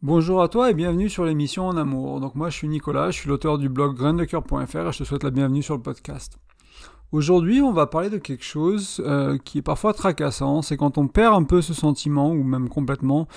Bonjour 0.00 0.42
à 0.42 0.48
toi 0.48 0.70
et 0.70 0.74
bienvenue 0.74 1.08
sur 1.08 1.24
l'émission 1.24 1.66
En 1.66 1.76
Amour. 1.76 2.20
Donc 2.20 2.36
moi 2.36 2.50
je 2.50 2.56
suis 2.56 2.68
Nicolas, 2.68 3.10
je 3.10 3.18
suis 3.18 3.28
l'auteur 3.28 3.58
du 3.58 3.68
blog 3.68 3.96
graindecoeur.fr 3.96 4.76
et 4.76 4.92
je 4.92 4.98
te 4.98 5.02
souhaite 5.02 5.24
la 5.24 5.30
bienvenue 5.30 5.60
sur 5.60 5.74
le 5.74 5.82
podcast. 5.82 6.38
Aujourd'hui 7.10 7.62
on 7.62 7.72
va 7.72 7.86
parler 7.86 8.10
de 8.10 8.18
quelque 8.18 8.44
chose 8.44 9.02
euh, 9.02 9.38
qui 9.42 9.56
est 9.58 9.62
parfois 9.62 9.94
tracassant, 9.94 10.60
c'est 10.60 10.76
quand 10.76 10.98
on 10.98 11.08
perd 11.08 11.34
un 11.34 11.42
peu 11.42 11.62
ce 11.62 11.72
sentiment, 11.72 12.32
ou 12.32 12.42
même 12.42 12.68
complètement, 12.68 13.28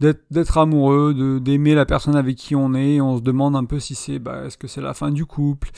d'être 0.00 0.58
amoureux, 0.58 1.40
d'aimer 1.40 1.76
la 1.76 1.86
personne 1.86 2.16
avec 2.16 2.36
qui 2.36 2.56
on 2.56 2.74
est, 2.74 2.94
et 2.94 3.00
on 3.00 3.18
se 3.18 3.22
demande 3.22 3.54
un 3.54 3.64
peu 3.64 3.78
si 3.78 3.94
c'est, 3.94 4.18
bah, 4.18 4.46
est-ce 4.46 4.58
que 4.58 4.66
c'est 4.66 4.80
la 4.80 4.94
fin 4.94 5.12
du 5.12 5.26
couple, 5.26 5.70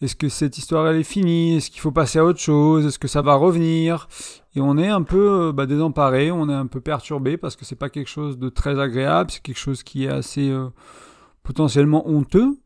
est-ce 0.00 0.16
que 0.16 0.30
cette 0.30 0.56
histoire 0.56 0.88
elle 0.88 0.96
est 0.96 1.02
finie, 1.02 1.56
est-ce 1.56 1.70
qu'il 1.70 1.82
faut 1.82 1.92
passer 1.92 2.18
à 2.18 2.24
autre 2.24 2.40
chose, 2.40 2.86
est-ce 2.86 2.98
que 2.98 3.08
ça 3.08 3.20
va 3.20 3.34
revenir, 3.34 4.08
et 4.54 4.62
on 4.62 4.78
est 4.78 4.88
un 4.88 5.02
peu 5.02 5.48
euh, 5.48 5.52
bah, 5.52 5.66
désemparé, 5.66 6.30
on 6.30 6.48
est 6.48 6.54
un 6.54 6.66
peu 6.66 6.80
perturbé 6.80 7.36
parce 7.36 7.56
que 7.56 7.66
c'est 7.66 7.76
pas 7.76 7.90
quelque 7.90 8.08
chose 8.08 8.38
de 8.38 8.48
très 8.48 8.80
agréable, 8.80 9.30
c'est 9.30 9.42
quelque 9.42 9.58
chose 9.58 9.82
qui 9.82 10.04
est 10.04 10.08
assez 10.08 10.48
euh, 10.48 10.68
potentiellement 11.42 12.08
honteux. 12.08 12.56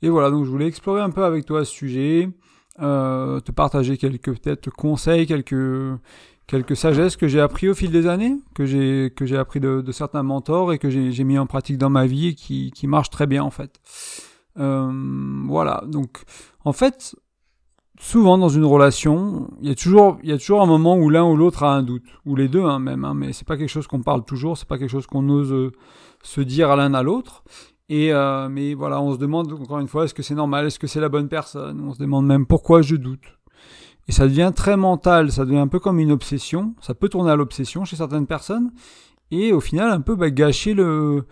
Et 0.00 0.08
voilà, 0.08 0.30
donc 0.30 0.46
je 0.46 0.50
voulais 0.50 0.66
explorer 0.66 1.02
un 1.02 1.10
peu 1.10 1.24
avec 1.24 1.44
toi 1.44 1.66
ce 1.66 1.70
sujet, 1.70 2.30
euh, 2.80 3.40
te 3.40 3.52
partager 3.52 3.96
quelques 3.96 4.38
peut-être 4.38 4.70
conseils, 4.70 5.26
quelques 5.26 5.98
quelques 6.46 6.76
sagesses 6.76 7.16
que 7.16 7.26
j'ai 7.26 7.40
appris 7.40 7.68
au 7.68 7.74
fil 7.74 7.90
des 7.90 8.06
années, 8.06 8.36
que 8.54 8.66
j'ai 8.66 9.12
que 9.14 9.26
j'ai 9.26 9.36
appris 9.36 9.60
de, 9.60 9.82
certains 9.92 10.22
mentors 10.22 10.72
et 10.72 10.78
que 10.78 10.90
j'ai 10.90 11.24
mis 11.24 11.38
en 11.38 11.46
pratique 11.46 11.78
dans 11.78 11.90
ma 11.90 12.06
vie 12.06 12.28
et 12.28 12.34
qui 12.34 12.70
qui 12.72 12.86
marchent 12.86 13.10
très 13.10 13.26
bien 13.26 13.42
en 13.42 13.50
fait. 13.50 13.80
voilà, 14.56 15.82
donc 15.86 16.22
en 16.64 16.72
fait, 16.72 17.14
souvent 18.00 18.38
dans 18.38 18.48
une 18.48 18.64
relation, 18.64 19.48
il 19.60 19.68
y 19.68 19.72
a 19.72 19.74
toujours, 19.74 20.18
il 20.22 20.30
y 20.30 20.32
a 20.32 20.38
toujours 20.38 20.62
un 20.62 20.66
moment 20.66 20.96
où 20.96 21.10
l'un 21.10 21.24
ou 21.24 21.36
l'autre 21.36 21.62
a 21.62 21.74
un 21.74 21.82
doute, 21.82 22.04
ou 22.24 22.36
les 22.36 22.48
deux 22.48 22.62
hein, 22.62 22.78
même, 22.78 23.04
hein, 23.04 23.14
mais 23.14 23.32
c'est 23.32 23.46
pas 23.46 23.56
quelque 23.56 23.70
chose 23.70 23.86
qu'on 23.86 24.02
parle 24.02 24.24
toujours, 24.24 24.58
c'est 24.58 24.68
pas 24.68 24.78
quelque 24.78 24.90
chose 24.90 25.06
qu'on 25.06 25.28
ose 25.28 25.52
euh, 25.52 25.72
se 26.22 26.40
dire 26.40 26.70
à 26.70 26.76
l'un 26.76 26.94
à 26.94 27.02
l'autre. 27.02 27.44
Et 27.88 28.12
euh, 28.12 28.48
mais 28.48 28.74
voilà, 28.74 29.00
on 29.00 29.14
se 29.14 29.18
demande 29.18 29.52
encore 29.52 29.78
une 29.78 29.88
fois, 29.88 30.04
est-ce 30.04 30.14
que 30.14 30.22
c'est 30.22 30.34
normal, 30.34 30.66
est-ce 30.66 30.78
que 30.78 30.86
c'est 30.86 31.00
la 31.00 31.08
bonne 31.08 31.28
personne? 31.28 31.80
On 31.80 31.94
se 31.94 31.98
demande 31.98 32.26
même 32.26 32.46
pourquoi 32.46 32.82
je 32.82 32.96
doute. 32.96 33.38
Et 34.08 34.12
ça 34.12 34.26
devient 34.26 34.52
très 34.54 34.76
mental, 34.76 35.30
ça 35.32 35.44
devient 35.44 35.58
un 35.58 35.68
peu 35.68 35.80
comme 35.80 35.98
une 35.98 36.12
obsession. 36.12 36.74
Ça 36.80 36.94
peut 36.94 37.08
tourner 37.08 37.30
à 37.30 37.36
l'obsession 37.36 37.84
chez 37.84 37.96
certaines 37.96 38.26
personnes, 38.26 38.72
et 39.30 39.52
au 39.52 39.60
final 39.60 39.90
un 39.90 40.00
peu 40.00 40.16
bah, 40.16 40.30
gâcher 40.30 40.74
le 40.74 41.26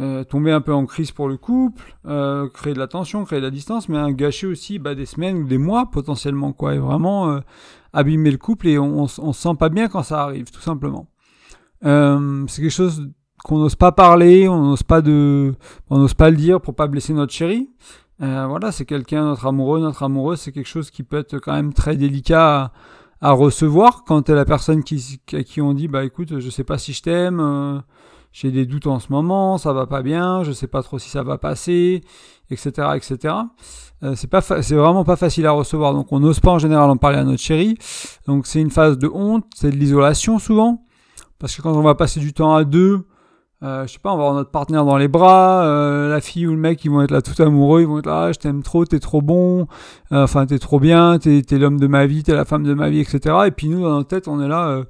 euh, 0.00 0.24
tomber 0.24 0.50
un 0.50 0.60
peu 0.60 0.74
en 0.74 0.86
crise 0.86 1.12
pour 1.12 1.28
le 1.28 1.36
couple, 1.36 1.96
euh, 2.04 2.48
créer 2.48 2.74
de 2.74 2.80
la 2.80 2.88
tension, 2.88 3.24
créer 3.24 3.38
de 3.38 3.44
la 3.44 3.52
distance, 3.52 3.88
mais 3.88 4.12
gâcher 4.12 4.48
aussi 4.48 4.80
bah, 4.80 4.96
des 4.96 5.06
semaines 5.06 5.36
ou 5.36 5.44
des 5.44 5.58
mois 5.58 5.88
potentiellement, 5.88 6.52
quoi, 6.52 6.74
et 6.74 6.78
vraiment 6.78 7.30
euh, 7.30 7.40
abîmer 7.92 8.32
le 8.32 8.38
couple 8.38 8.66
et 8.66 8.76
on, 8.76 9.02
on, 9.02 9.06
se 9.06 9.40
sent 9.40 9.54
pas 9.56 9.68
bien 9.68 9.86
quand 9.86 10.02
ça 10.02 10.22
arrive, 10.22 10.50
tout 10.50 10.60
simplement. 10.60 11.06
c'est 11.82 12.60
quelque 12.60 12.70
chose 12.70 13.08
qu'on 13.44 13.58
n'ose 13.58 13.76
pas 13.76 13.92
parler, 13.92 14.48
on 14.48 14.60
n'ose 14.60 14.82
pas 14.82 15.02
de, 15.02 15.54
on 15.88 15.98
n'ose 15.98 16.14
pas 16.14 16.30
le 16.30 16.36
dire 16.36 16.60
pour 16.60 16.74
pas 16.74 16.88
blesser 16.88 17.12
notre 17.12 17.32
chérie. 17.32 17.70
voilà, 18.18 18.72
c'est 18.72 18.86
quelqu'un, 18.86 19.26
notre 19.26 19.46
amoureux, 19.46 19.78
notre 19.78 20.02
amoureuse, 20.02 20.40
c'est 20.40 20.50
quelque 20.50 20.68
chose 20.68 20.90
qui 20.90 21.04
peut 21.04 21.18
être 21.18 21.38
quand 21.38 21.52
même 21.52 21.72
très 21.72 21.96
délicat 21.96 22.72
à, 23.20 23.32
recevoir 23.32 24.02
quand 24.04 24.22
t'es 24.22 24.34
la 24.34 24.44
personne 24.44 24.82
qui, 24.82 25.20
à 25.32 25.44
qui 25.44 25.60
on 25.60 25.74
dit, 25.74 25.86
bah 25.86 26.04
écoute, 26.04 26.40
je 26.40 26.50
sais 26.50 26.64
pas 26.64 26.78
si 26.78 26.92
je 26.92 27.02
t'aime 27.02 27.82
j'ai 28.34 28.50
des 28.50 28.66
doutes 28.66 28.88
en 28.88 28.98
ce 28.98 29.12
moment, 29.12 29.58
ça 29.58 29.72
va 29.72 29.86
pas 29.86 30.02
bien, 30.02 30.42
je 30.42 30.50
sais 30.50 30.66
pas 30.66 30.82
trop 30.82 30.98
si 30.98 31.08
ça 31.08 31.22
va 31.22 31.38
passer, 31.38 32.02
etc., 32.50 32.88
etc. 32.96 33.34
Euh, 34.02 34.16
c'est 34.16 34.26
pas, 34.26 34.42
c'est 34.42 34.74
vraiment 34.74 35.04
pas 35.04 35.14
facile 35.14 35.46
à 35.46 35.52
recevoir, 35.52 35.94
donc 35.94 36.10
on 36.10 36.18
n'ose 36.18 36.40
pas 36.40 36.50
en 36.50 36.58
général 36.58 36.90
en 36.90 36.96
parler 36.96 37.18
à 37.18 37.24
notre 37.24 37.40
chérie. 37.40 37.78
Donc 38.26 38.48
c'est 38.48 38.60
une 38.60 38.72
phase 38.72 38.98
de 38.98 39.06
honte, 39.06 39.44
c'est 39.54 39.70
de 39.70 39.76
l'isolation 39.76 40.40
souvent, 40.40 40.82
parce 41.38 41.54
que 41.54 41.62
quand 41.62 41.74
on 41.74 41.82
va 41.82 41.94
passer 41.94 42.18
du 42.18 42.32
temps 42.32 42.56
à 42.56 42.64
deux, 42.64 43.06
euh, 43.64 43.86
je 43.86 43.94
sais 43.94 43.98
pas, 43.98 44.12
on 44.12 44.16
va 44.16 44.24
avoir 44.24 44.34
notre 44.34 44.50
partenaire 44.50 44.84
dans 44.84 44.98
les 44.98 45.08
bras, 45.08 45.64
euh, 45.64 46.10
la 46.10 46.20
fille 46.20 46.46
ou 46.46 46.50
le 46.50 46.58
mec, 46.58 46.84
ils 46.84 46.90
vont 46.90 47.00
être 47.00 47.10
là 47.10 47.22
tout 47.22 47.40
amoureux, 47.42 47.80
ils 47.80 47.86
vont 47.86 47.98
être 47.98 48.06
là, 48.06 48.24
ah, 48.24 48.32
je 48.32 48.38
t'aime 48.38 48.62
trop, 48.62 48.84
t'es 48.84 48.98
trop 48.98 49.22
bon, 49.22 49.68
euh, 50.12 50.24
enfin 50.24 50.44
t'es 50.44 50.58
trop 50.58 50.78
bien, 50.78 51.18
t'es, 51.18 51.40
t'es 51.40 51.58
l'homme 51.58 51.80
de 51.80 51.86
ma 51.86 52.04
vie, 52.04 52.22
t'es 52.22 52.34
la 52.34 52.44
femme 52.44 52.64
de 52.64 52.74
ma 52.74 52.90
vie, 52.90 53.00
etc. 53.00 53.34
Et 53.46 53.50
puis 53.52 53.68
nous 53.68 53.80
dans 53.80 53.90
notre 53.90 54.08
tête, 54.08 54.28
on 54.28 54.42
est 54.42 54.48
là. 54.48 54.82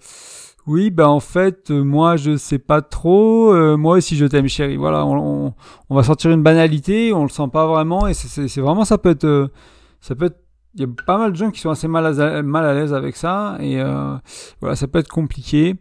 Oui, 0.67 0.91
ben 0.91 1.07
en 1.07 1.21
fait, 1.21 1.71
moi 1.71 2.17
je 2.17 2.37
sais 2.37 2.59
pas 2.59 2.83
trop. 2.83 3.55
Moi 3.77 3.99
aussi 3.99 4.17
je 4.17 4.27
t'aime, 4.27 4.49
chérie. 4.49 4.77
Voilà, 4.77 5.07
on, 5.07 5.55
on, 5.91 5.95
va 5.95 6.03
sortir 6.03 6.31
une 6.33 6.43
banalité, 6.43 7.13
on 7.13 7.23
le 7.23 7.29
sent 7.29 7.49
pas 7.53 7.67
vraiment, 7.67 8.09
et 8.09 8.15
c'est 8.15 8.61
vraiment 8.61 8.85
ça 8.85 8.99
peut 8.99 9.11
être, 9.11 9.51
ça 10.01 10.15
peut 10.15 10.27
être. 10.27 10.39
Il 10.75 10.81
y 10.81 10.85
a 10.85 10.89
pas 11.07 11.19
mal 11.19 11.31
de 11.31 11.37
gens 11.37 11.53
qui 11.53 11.61
sont 11.61 11.71
assez 11.71 11.87
mal 11.87 12.07
à, 12.21 12.43
mal 12.43 12.65
à 12.65 12.75
l'aise 12.75 12.93
avec 12.93 13.15
ça, 13.17 13.57
et 13.61 13.81
voilà, 14.61 14.75
ça 14.75 14.89
peut 14.89 14.99
être 14.99 15.09
compliqué. 15.09 15.77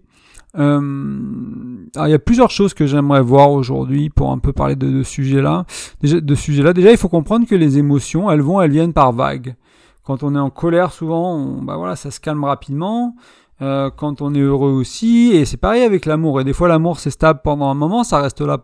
Alors 0.56 2.08
il 2.08 2.12
y 2.12 2.14
a 2.14 2.19
plusieurs 2.19 2.52
choses 2.52 2.74
que 2.74 2.86
j'aimerais 2.86 3.22
voir 3.22 3.52
aujourd'hui 3.52 4.09
pour 4.09 4.31
un 4.31 4.38
peu 4.38 4.53
parler 4.53 4.75
de, 4.75 4.88
de 4.88 5.03
ce 5.03 5.12
sujet-là. 5.12 5.66
Déjà, 6.02 6.22
de 6.22 6.36
sujet-là, 6.36 6.74
déjà 6.74 6.91
il 6.91 6.97
faut 6.97 7.09
comprendre 7.09 7.47
que 7.47 7.56
les 7.56 7.78
émotions, 7.78 8.30
elles 8.30 8.41
vont, 8.41 8.62
elles 8.62 8.72
viennent 8.72 8.94
par 8.94 9.13
vagues. 9.13 9.56
Quand 10.03 10.22
on 10.22 10.36
est 10.36 10.40
en 10.40 10.50
colère, 10.50 10.92
souvent, 10.92 11.62
bah 11.62 11.78
voilà, 11.78 11.96
ça 11.96 12.12
se 12.12 12.19
calme 12.19 12.44
rapidement. 12.44 13.16
Euh, 13.62 13.90
quand 13.96 14.22
on 14.22 14.34
est 14.34 14.40
heureux 14.40 14.72
aussi. 14.72 15.31
Et 15.34 15.46
c'est 15.46 15.58
pareil 15.58 15.84
avec 15.84 16.06
l'amour. 16.06 16.42
Et 16.42 16.44
des 16.44 16.53
fois, 16.53 16.68
l'amour, 16.68 17.00
c'est 17.00 17.12
stable 17.12 17.42
pendant 17.44 17.69
un 17.69 17.75
moment, 17.75 18.03
ça 18.03 18.19
reste 18.19 18.42
là. 18.42 18.58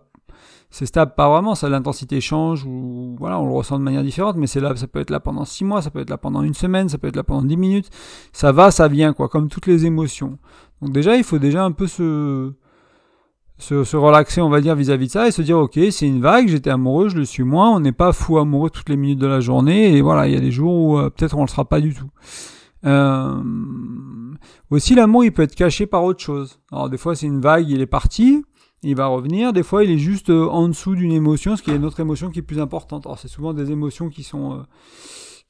C'est 0.72 0.86
stable 0.86 1.14
pas 1.16 1.28
vraiment, 1.30 1.56
ça 1.56 1.68
l'intensité 1.68 2.22
change 2.22 2.64
ou 2.64 3.16
voilà, 3.18 3.40
on 3.40 3.48
le 3.48 3.54
ressent 3.54 3.80
de 3.80 3.84
manière 3.84 4.04
différente, 4.04 4.36
mais 4.36 4.46
c'est 4.46 4.60
là, 4.60 4.76
ça 4.76 4.86
peut 4.86 5.00
être 5.00 5.10
là 5.10 5.20
pendant 5.20 5.44
six 5.44 5.66
mois, 5.66 5.82
ça 5.82 5.90
peut 5.90 6.00
être 6.00 6.12
là 6.12 6.20
pendant 6.20 6.44
une 6.44 6.54
semaine, 6.54 6.90
ça 6.90 7.00
peut 7.00 7.08
être 7.08 7.16
là 7.16 7.24
pendant 7.24 7.42
dix 7.42 7.58
minutes, 7.58 7.90
ça 8.34 8.52
va, 8.52 8.70
ça 8.70 8.88
vient 8.88 9.14
quoi, 9.14 9.30
comme 9.30 9.50
toutes 9.50 9.66
les 9.66 9.88
émotions. 9.88 10.38
Donc 10.82 10.92
déjà, 10.92 11.16
il 11.16 11.24
faut 11.24 11.40
déjà 11.40 11.64
un 11.64 11.72
peu 11.72 11.88
se, 11.88 12.52
se, 13.58 13.84
se 13.84 13.98
relaxer, 13.98 14.42
on 14.42 14.50
va 14.50 14.62
dire, 14.62 14.76
vis-à-vis 14.76 15.08
de 15.08 15.12
ça 15.12 15.28
et 15.28 15.32
se 15.32 15.42
dire, 15.42 15.58
ok, 15.58 15.80
c'est 15.92 16.08
une 16.08 16.22
vague, 16.22 16.48
j'étais 16.48 16.70
amoureux, 16.70 17.10
je 17.10 17.18
le 17.18 17.26
suis 17.26 17.44
moins, 17.44 17.70
on 17.72 17.80
n'est 17.80 17.92
pas 17.92 18.14
fou 18.14 18.38
amoureux 18.38 18.70
toutes 18.70 18.90
les 18.90 18.98
minutes 18.98 19.20
de 19.20 19.28
la 19.28 19.40
journée, 19.40 19.96
et 19.96 20.02
voilà, 20.02 20.28
il 20.28 20.34
y 20.34 20.38
a 20.38 20.42
des 20.42 20.52
jours 20.52 20.74
où 20.74 20.98
euh, 20.98 21.10
peut-être 21.10 21.38
on 21.38 21.42
le 21.42 21.50
sera 21.50 21.66
pas 21.66 21.82
du 21.82 21.94
tout. 21.94 22.10
Euh, 22.86 23.42
aussi, 24.72 24.96
l'amour, 24.96 25.24
il 25.24 25.32
peut 25.32 25.44
être 25.44 25.56
caché 25.56 25.86
par 25.86 26.04
autre 26.04 26.22
chose. 26.22 26.60
Alors, 26.72 26.90
des 26.90 26.98
fois, 26.98 27.16
c'est 27.16 27.26
une 27.26 27.42
vague, 27.42 27.70
il 27.70 27.82
est 27.82 27.86
parti, 27.86 28.44
il 28.84 28.96
va 28.96 29.08
revenir. 29.08 29.54
Des 29.54 29.64
fois, 29.64 29.84
il 29.84 29.92
est 29.92 29.98
juste 29.98 30.30
euh, 30.30 30.48
en 30.48 30.68
dessous 30.68 30.96
d'une 30.96 31.12
émotion, 31.12 31.56
ce 31.56 31.64
qui 31.64 31.72
est 31.72 31.76
une 31.76 31.86
autre 31.86 32.00
émotion 32.00 32.30
qui 32.30 32.40
est 32.40 32.44
plus 32.44 32.60
importante. 32.60 33.06
Alors, 33.06 33.20
c'est 33.20 33.28
souvent 33.28 33.54
des 33.54 33.72
émotions 33.72 34.10
qui 34.10 34.24
sont, 34.24 34.54
euh, 34.54 34.62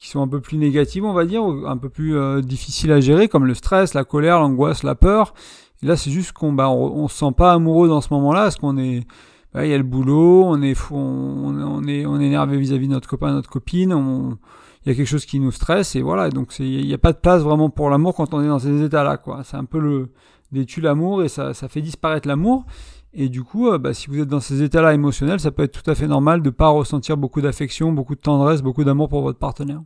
qui 0.00 0.08
sont 0.08 0.22
un 0.22 0.28
peu 0.28 0.40
plus 0.40 0.56
négatives, 0.56 1.04
on 1.04 1.12
va 1.12 1.26
dire, 1.26 1.42
un 1.42 1.76
peu 1.76 1.90
plus 1.90 2.16
euh, 2.16 2.40
difficiles 2.40 2.90
à 2.90 3.00
gérer, 3.00 3.28
comme 3.28 3.44
le 3.44 3.54
stress, 3.54 3.94
la 3.94 4.04
colère, 4.04 4.40
l'angoisse, 4.40 4.82
la 4.82 4.94
peur. 4.94 5.34
Là, 5.82 5.96
c'est 5.96 6.10
juste 6.10 6.32
qu'on 6.32 6.52
bah, 6.52 6.70
on, 6.70 7.06
se 7.08 7.18
sent 7.18 7.32
pas 7.36 7.52
amoureux 7.52 7.88
dans 7.88 8.00
ce 8.00 8.12
moment-là, 8.14 8.44
parce 8.44 8.56
qu'on 8.56 8.78
est, 8.78 9.06
bah, 9.52 9.66
il 9.66 9.70
y 9.70 9.74
a 9.74 9.78
le 9.78 9.84
boulot, 9.84 10.44
on 10.44 10.62
est, 10.62 10.74
on, 10.90 10.96
on 10.96 11.84
est, 11.86 12.06
on 12.06 12.18
est 12.18 12.26
énervé 12.26 12.56
vis-à-vis 12.56 12.88
de 12.88 12.92
notre 12.94 13.08
copain, 13.08 13.32
notre 13.32 13.50
copine, 13.50 13.92
on, 13.92 14.38
il 14.84 14.88
y 14.88 14.92
a 14.92 14.94
quelque 14.94 15.08
chose 15.08 15.26
qui 15.26 15.38
nous 15.38 15.52
stresse 15.52 15.94
et 15.96 16.02
voilà. 16.02 16.30
Donc 16.30 16.58
il 16.58 16.86
n'y 16.86 16.94
a 16.94 16.98
pas 16.98 17.12
de 17.12 17.18
place 17.18 17.42
vraiment 17.42 17.70
pour 17.70 17.90
l'amour 17.90 18.14
quand 18.14 18.32
on 18.32 18.42
est 18.42 18.48
dans 18.48 18.58
ces 18.58 18.82
états 18.82 19.04
là 19.04 19.18
quoi. 19.18 19.42
C'est 19.44 19.56
un 19.56 19.64
peu 19.64 19.78
le 19.78 20.10
détue 20.52 20.80
l'amour 20.80 21.22
et 21.22 21.28
ça, 21.28 21.54
ça 21.54 21.68
fait 21.68 21.82
disparaître 21.82 22.26
l'amour 22.26 22.64
et 23.12 23.28
du 23.28 23.42
coup 23.42 23.68
euh, 23.68 23.78
bah, 23.78 23.94
si 23.94 24.08
vous 24.08 24.20
êtes 24.20 24.28
dans 24.28 24.40
ces 24.40 24.62
états 24.62 24.82
là 24.82 24.94
émotionnels 24.94 25.40
ça 25.40 25.50
peut 25.50 25.62
être 25.62 25.82
tout 25.82 25.90
à 25.90 25.94
fait 25.94 26.06
normal 26.06 26.42
de 26.42 26.50
pas 26.50 26.68
ressentir 26.68 27.16
beaucoup 27.16 27.40
d'affection 27.40 27.92
beaucoup 27.92 28.14
de 28.14 28.20
tendresse 28.20 28.62
beaucoup 28.62 28.84
d'amour 28.84 29.08
pour 29.08 29.22
votre 29.22 29.38
partenaire 29.38 29.82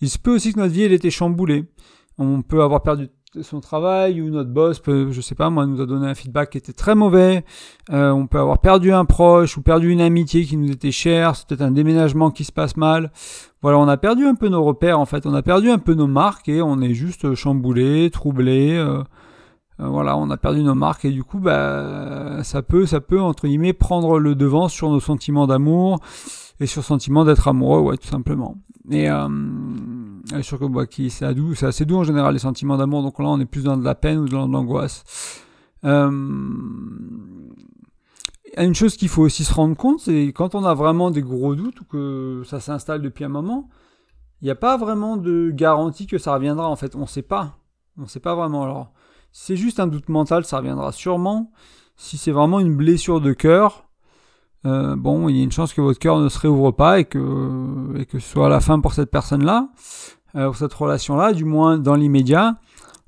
il 0.00 0.08
se 0.08 0.18
peut 0.18 0.34
aussi 0.34 0.52
que 0.52 0.58
notre 0.58 0.72
vie 0.72 0.82
elle 0.82 0.92
était 0.92 1.10
chamboulée 1.10 1.64
on 2.18 2.42
peut 2.42 2.62
avoir 2.62 2.82
perdu 2.82 3.08
son 3.42 3.60
travail 3.60 4.20
ou 4.20 4.30
notre 4.30 4.50
boss 4.50 4.78
peut, 4.78 5.10
je 5.10 5.20
sais 5.20 5.34
pas 5.34 5.50
moi, 5.50 5.66
nous 5.66 5.80
a 5.80 5.86
donné 5.86 6.06
un 6.06 6.14
feedback 6.14 6.50
qui 6.50 6.58
était 6.58 6.72
très 6.72 6.94
mauvais. 6.94 7.44
Euh, 7.90 8.10
on 8.10 8.26
peut 8.26 8.38
avoir 8.38 8.58
perdu 8.58 8.92
un 8.92 9.04
proche 9.04 9.56
ou 9.56 9.62
perdu 9.62 9.90
une 9.90 10.00
amitié 10.00 10.44
qui 10.44 10.56
nous 10.56 10.70
était 10.70 10.90
chère. 10.90 11.36
C'est 11.36 11.46
peut-être 11.46 11.62
un 11.62 11.70
déménagement 11.70 12.30
qui 12.30 12.44
se 12.44 12.52
passe 12.52 12.76
mal. 12.76 13.12
Voilà, 13.62 13.78
on 13.78 13.88
a 13.88 13.96
perdu 13.96 14.26
un 14.26 14.34
peu 14.34 14.48
nos 14.48 14.64
repères 14.64 14.98
en 14.98 15.06
fait. 15.06 15.26
On 15.26 15.34
a 15.34 15.42
perdu 15.42 15.70
un 15.70 15.78
peu 15.78 15.94
nos 15.94 16.06
marques 16.06 16.48
et 16.48 16.62
on 16.62 16.80
est 16.80 16.94
juste 16.94 17.34
chamboulé, 17.34 18.10
troublé. 18.10 18.76
Euh, 18.76 19.02
voilà, 19.78 20.16
on 20.16 20.28
a 20.30 20.36
perdu 20.36 20.62
nos 20.62 20.74
marques 20.74 21.04
et 21.04 21.10
du 21.10 21.22
coup, 21.22 21.38
bah, 21.38 22.42
ça 22.42 22.62
peut, 22.62 22.86
ça 22.86 23.00
peut 23.00 23.20
entre 23.20 23.46
guillemets 23.46 23.72
prendre 23.72 24.18
le 24.18 24.34
devant 24.34 24.68
sur 24.68 24.90
nos 24.90 25.00
sentiments 25.00 25.46
d'amour 25.46 26.00
et 26.60 26.66
sur 26.66 26.80
le 26.80 26.84
sentiment 26.84 27.24
d'être 27.24 27.46
amoureux, 27.46 27.80
ouais, 27.80 27.96
tout 27.96 28.08
simplement. 28.08 28.56
Et 28.90 29.10
euh, 29.10 29.28
que 29.28 30.66
bah, 30.66 30.86
qui 30.86 31.10
c'est 31.10 31.34
doux, 31.34 31.54
c'est 31.54 31.66
assez 31.66 31.84
doux 31.84 31.96
en 31.96 32.04
général 32.04 32.32
les 32.32 32.40
sentiments 32.40 32.76
d'amour. 32.76 33.02
Donc 33.02 33.18
là, 33.18 33.26
on 33.26 33.38
est 33.38 33.46
plus 33.46 33.64
dans 33.64 33.76
de 33.76 33.84
la 33.84 33.94
peine 33.94 34.18
ou 34.18 34.28
dans 34.28 34.48
de 34.48 34.52
l'angoisse. 34.52 35.44
Euh, 35.84 36.10
une 38.56 38.74
chose 38.74 38.96
qu'il 38.96 39.08
faut 39.08 39.22
aussi 39.22 39.44
se 39.44 39.52
rendre 39.52 39.76
compte, 39.76 40.00
c'est 40.00 40.26
quand 40.28 40.54
on 40.54 40.64
a 40.64 40.74
vraiment 40.74 41.10
des 41.10 41.22
gros 41.22 41.54
doutes 41.54 41.80
ou 41.82 41.84
que 41.84 42.42
ça 42.46 42.60
s'installe 42.60 43.02
depuis 43.02 43.24
un 43.24 43.28
moment, 43.28 43.68
il 44.40 44.46
n'y 44.46 44.50
a 44.50 44.56
pas 44.56 44.76
vraiment 44.76 45.16
de 45.16 45.50
garantie 45.52 46.06
que 46.06 46.18
ça 46.18 46.34
reviendra. 46.34 46.68
En 46.68 46.76
fait, 46.76 46.96
on 46.96 47.02
ne 47.02 47.06
sait 47.06 47.22
pas. 47.22 47.58
On 47.98 48.02
ne 48.02 48.06
sait 48.06 48.20
pas 48.20 48.34
vraiment. 48.34 48.64
Alors, 48.64 48.92
c'est 49.32 49.56
juste 49.56 49.80
un 49.80 49.86
doute 49.86 50.08
mental, 50.08 50.44
ça 50.44 50.58
reviendra 50.58 50.92
sûrement. 50.92 51.50
Si 51.96 52.16
c'est 52.16 52.32
vraiment 52.32 52.60
une 52.60 52.76
blessure 52.76 53.20
de 53.20 53.32
cœur, 53.32 53.88
euh, 54.66 54.96
bon, 54.96 55.28
il 55.28 55.36
y 55.36 55.40
a 55.40 55.44
une 55.44 55.52
chance 55.52 55.72
que 55.72 55.80
votre 55.80 55.98
cœur 55.98 56.18
ne 56.18 56.28
se 56.28 56.38
réouvre 56.38 56.72
pas 56.72 57.00
et 57.00 57.04
que, 57.04 57.96
et 57.96 58.06
que 58.06 58.18
ce 58.18 58.28
soit 58.28 58.48
la 58.48 58.60
fin 58.60 58.80
pour 58.80 58.92
cette 58.92 59.10
personne-là, 59.10 59.68
euh, 60.34 60.46
pour 60.46 60.56
cette 60.56 60.74
relation-là, 60.74 61.32
du 61.32 61.44
moins 61.44 61.78
dans 61.78 61.94
l'immédiat. 61.94 62.56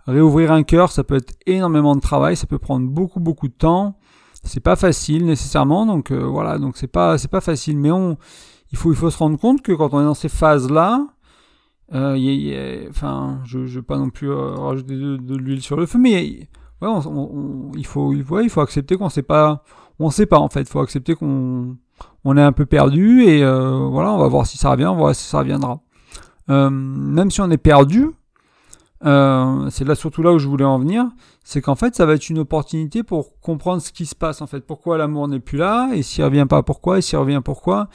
Réouvrir 0.07 0.53
un 0.53 0.63
cœur, 0.63 0.91
ça 0.93 1.05
peut 1.05 1.17
être 1.17 1.35
énormément 1.47 1.95
de 1.95 2.01
travail, 2.01 2.37
ça 2.37 2.47
peut 2.47 2.59
prendre 2.59 2.89
beaucoup 2.89 3.21
beaucoup 3.21 3.49
de 3.49 3.53
temps. 3.53 3.97
c'est 4.45 4.61
pas 4.61 4.77
facile 4.77 5.27
nécessairement, 5.27 5.87
donc 5.87 6.11
euh, 6.11 6.25
voilà, 6.25 6.59
donc 6.59 6.77
c'est 6.77 6.87
pas 6.87 7.17
pas 7.31 7.41
facile, 7.41 7.79
mais 7.79 7.91
on 7.91 8.17
il 8.73 8.79
faut 8.79 8.93
il 8.93 8.97
faut 8.97 9.11
se 9.11 9.19
rendre 9.19 9.39
compte 9.39 9.63
que 9.63 9.73
quand 9.73 9.93
on 9.93 10.01
est 10.01 10.05
dans 10.05 10.15
ces 10.15 10.29
phases 11.91 12.01
là, 12.01 12.17
euh, 12.17 12.87
enfin, 12.91 13.41
je, 13.45 13.67
je 13.67 13.77
veux 13.77 13.83
pas 13.83 13.99
non 13.99 14.11
plus 14.11 14.31
euh, 14.31 14.55
rajouter 14.55 14.95
de, 14.95 15.37
l'huile 15.37 15.63
sur 15.63 15.77
le 15.77 15.87
feu, 15.87 15.99
mais 15.99 16.49
ouais, 16.83 16.89
on, 16.89 17.73
faut 17.85 18.13
il 18.13 18.25
faut 18.25 18.41
il 18.41 18.51
faut 18.51 18.61
accepter 18.61 18.97
qu'on 18.97 19.09
sait 19.09 19.23
pas, 19.23 19.65
on 19.99 20.11
sait 20.11 20.27
pas 20.27 20.39
en 20.39 20.49
fait, 20.49 20.63
il 20.63 20.69
faut 20.69 20.81
accepter 20.81 21.15
qu'on 21.15 21.77
on 22.25 22.37
est 22.37 22.43
un 22.43 22.53
peu 22.53 22.67
perdu 22.67 23.25
et 23.25 23.43
euh, 23.43 23.89
voilà, 23.91 24.13
on 24.13 24.19
va 24.19 24.29
voir 24.29 24.47
si 24.47 24.59
ça 24.59 24.71
revient, 24.71 24.87
on 24.87 24.95
va 24.95 25.01
voir 25.01 25.15
si 25.15 25.25
ça 25.25 25.39
reviendra. 25.41 25.81
même 26.49 27.31
si 27.31 27.41
on 27.41 27.51
est 27.51 27.59
perdu, 27.59 28.11
euh, 29.05 29.71
c'est 29.71 29.87
là 29.87 29.95
surtout 29.95 30.23
là 30.23 30.33
où 30.33 30.39
je 30.39 30.47
voulais 30.47 30.65
en 30.65 30.79
venir, 30.79 31.07
c'est 31.43 31.63
qu'en 31.63 31.75
fait 31.75 31.95
ça 31.95 32.05
va 32.05 32.15
être 32.15 32.29
une 32.29 32.39
opportunité 32.39 33.03
pour 33.03 33.41
comprendre 33.41 33.81
ce 33.81 33.93
qui 33.93 34.05
se 34.05 34.15
passe 34.15 34.43
en 34.43 34.47
fait, 34.47 34.61
pourquoi 34.61 34.99
l'amour 34.99 35.27
n'est 35.29 35.41
plus 35.41 35.59
là, 35.59 35.91
et 35.95 36.03
s'il 36.03 36.23
revient 36.25 36.47
pas 36.49 36.63
pourquoi, 36.63 36.99
et 36.99 37.03
s'il 37.03 37.19
revient 37.19 37.41
pourquoi. 37.43 37.89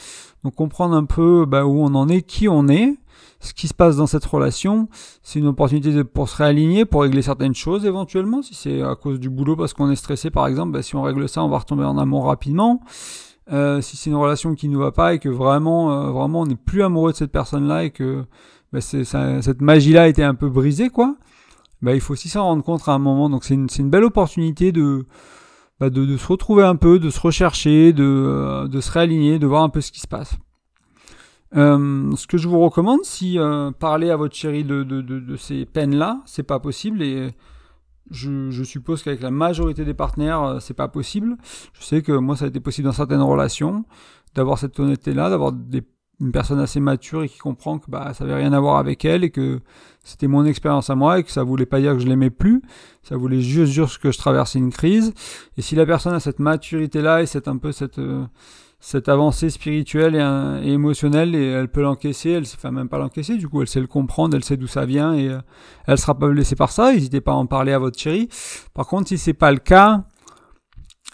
Donc 0.43 0.55
comprendre 0.55 0.95
un 0.95 1.05
peu 1.05 1.45
bah, 1.45 1.65
où 1.65 1.79
on 1.79 1.93
en 1.93 2.09
est, 2.09 2.23
qui 2.23 2.47
on 2.47 2.67
est, 2.67 2.97
ce 3.39 3.53
qui 3.53 3.67
se 3.67 3.73
passe 3.75 3.97
dans 3.97 4.07
cette 4.07 4.25
relation, 4.25 4.89
c'est 5.21 5.37
une 5.37 5.47
opportunité 5.47 6.03
pour 6.03 6.27
se 6.27 6.37
réaligner, 6.37 6.85
pour 6.85 7.03
régler 7.03 7.21
certaines 7.21 7.53
choses 7.53 7.85
éventuellement, 7.85 8.41
si 8.41 8.55
c'est 8.55 8.81
à 8.81 8.95
cause 8.95 9.19
du 9.19 9.29
boulot 9.29 9.55
parce 9.55 9.73
qu'on 9.73 9.91
est 9.91 9.95
stressé 9.95 10.31
par 10.31 10.47
exemple, 10.47 10.71
bah, 10.71 10.81
si 10.81 10.95
on 10.95 11.03
règle 11.03 11.29
ça 11.29 11.43
on 11.43 11.49
va 11.49 11.59
retomber 11.59 11.83
en 11.83 11.97
amour 11.97 12.25
rapidement. 12.25 12.81
Euh, 13.51 13.79
si 13.79 13.95
c'est 13.95 14.09
une 14.09 14.15
relation 14.15 14.55
qui 14.55 14.67
ne 14.69 14.77
va 14.77 14.91
pas 14.91 15.13
et 15.13 15.19
que 15.19 15.29
vraiment, 15.29 15.91
euh, 15.91 16.11
vraiment 16.11 16.41
on 16.41 16.45
n'est 16.47 16.55
plus 16.55 16.81
amoureux 16.81 17.11
de 17.11 17.17
cette 17.17 17.31
personne-là 17.31 17.83
et 17.83 17.91
que 17.91 18.25
bah, 18.75 18.81
cette 18.81 19.61
magie-là 19.61 20.03
a 20.03 20.07
été 20.07 20.21
un 20.21 20.35
peu 20.35 20.49
brisée, 20.49 20.89
quoi. 20.89 21.15
Bah, 21.81 21.93
il 21.95 22.01
faut 22.01 22.11
aussi 22.11 22.27
s'en 22.27 22.43
rendre 22.43 22.61
compte 22.61 22.81
à 22.87 22.91
un 22.91 22.99
moment. 22.99 23.29
Donc 23.29 23.45
c'est 23.45 23.53
une, 23.53 23.89
belle 23.89 24.03
opportunité 24.03 24.73
de, 24.73 25.05
bah, 25.79 25.89
de, 25.89 26.17
se 26.17 26.27
retrouver 26.27 26.63
un 26.63 26.75
peu, 26.75 26.99
de 26.99 27.09
se 27.09 27.19
rechercher, 27.21 27.93
de, 27.93 28.03
euh, 28.03 28.67
de 28.67 28.81
se 28.81 28.91
réaligner, 28.91 29.39
de 29.39 29.47
voir 29.47 29.63
un 29.63 29.69
peu 29.69 29.79
ce 29.79 29.93
qui 29.93 30.01
se 30.01 30.07
passe. 30.07 30.35
Euh, 31.55 32.13
ce 32.17 32.27
que 32.27 32.37
je 32.37 32.49
vous 32.49 32.59
recommande, 32.59 32.99
si 33.03 33.39
euh, 33.39 33.71
parler 33.71 34.09
à 34.09 34.17
votre 34.17 34.35
chérie 34.35 34.65
de, 34.65 35.35
ces 35.37 35.65
peines-là, 35.65 36.21
c'est 36.25 36.43
pas 36.43 36.59
possible 36.59 37.01
et 37.01 37.29
je, 38.11 38.49
je 38.51 38.63
suppose 38.65 39.03
qu'avec 39.03 39.21
la 39.21 39.31
majorité 39.31 39.85
des 39.85 39.93
partenaires, 39.93 40.57
c'est 40.59 40.73
pas 40.73 40.89
possible. 40.89 41.37
Je 41.79 41.83
sais 41.85 42.01
que 42.01 42.11
moi, 42.11 42.35
ça 42.35 42.43
a 42.43 42.47
été 42.49 42.59
possible 42.59 42.87
dans 42.87 42.93
certaines 42.93 43.21
relations 43.21 43.85
d'avoir 44.35 44.59
cette 44.59 44.77
honnêteté-là, 44.77 45.29
d'avoir 45.29 45.53
des 45.53 45.81
une 46.21 46.31
personne 46.31 46.59
assez 46.59 46.79
mature 46.79 47.23
et 47.23 47.29
qui 47.29 47.37
comprend 47.37 47.77
que 47.77 47.89
bah 47.89 48.13
ça 48.13 48.23
avait 48.23 48.35
rien 48.35 48.53
à 48.53 48.59
voir 48.59 48.77
avec 48.77 49.03
elle 49.03 49.23
et 49.23 49.31
que 49.31 49.59
c'était 50.03 50.27
mon 50.27 50.45
expérience 50.45 50.89
à 50.89 50.95
moi 50.95 51.19
et 51.19 51.23
que 51.23 51.31
ça 51.31 51.43
voulait 51.43 51.65
pas 51.65 51.81
dire 51.81 51.93
que 51.93 51.99
je 51.99 52.07
l'aimais 52.07 52.29
plus, 52.29 52.61
ça 53.03 53.17
voulait 53.17 53.41
juste 53.41 53.73
dire 53.73 53.99
que 53.99 54.11
je 54.11 54.17
traversais 54.17 54.59
une 54.59 54.71
crise. 54.71 55.13
Et 55.57 55.61
si 55.61 55.75
la 55.75 55.85
personne 55.85 56.13
a 56.13 56.19
cette 56.19 56.39
maturité 56.39 57.01
là 57.01 57.21
et 57.21 57.25
cette 57.25 57.47
un 57.47 57.57
peu 57.57 57.71
cette 57.71 57.99
euh, 57.99 58.25
cette 58.79 59.09
avancée 59.09 59.49
spirituelle 59.49 60.15
et, 60.15 60.71
émotionnelle 60.71 61.33
et 61.33 61.47
elle 61.47 61.69
peut 61.69 61.81
l'encaisser, 61.81 62.29
elle 62.31 62.45
sait 62.45 62.57
même 62.69 62.87
pas 62.87 62.99
l'encaisser, 62.99 63.35
du 63.35 63.47
coup 63.49 63.61
elle 63.61 63.67
sait 63.67 63.79
le 63.79 63.87
comprendre, 63.87 64.35
elle 64.35 64.43
sait 64.43 64.57
d'où 64.57 64.67
ça 64.67 64.85
vient 64.85 65.13
et 65.15 65.27
euh, 65.27 65.39
elle 65.87 65.97
sera 65.97 66.17
pas 66.17 66.29
blessée 66.29 66.55
par 66.55 66.71
ça. 66.71 66.93
N'hésitez 66.93 67.19
pas 67.19 67.31
à 67.31 67.35
en 67.35 67.47
parler 67.47 67.73
à 67.73 67.79
votre 67.79 67.99
chérie. 67.99 68.29
Par 68.73 68.87
contre, 68.87 69.07
si 69.07 69.17
c'est 69.17 69.33
pas 69.33 69.51
le 69.51 69.57
cas, 69.57 70.03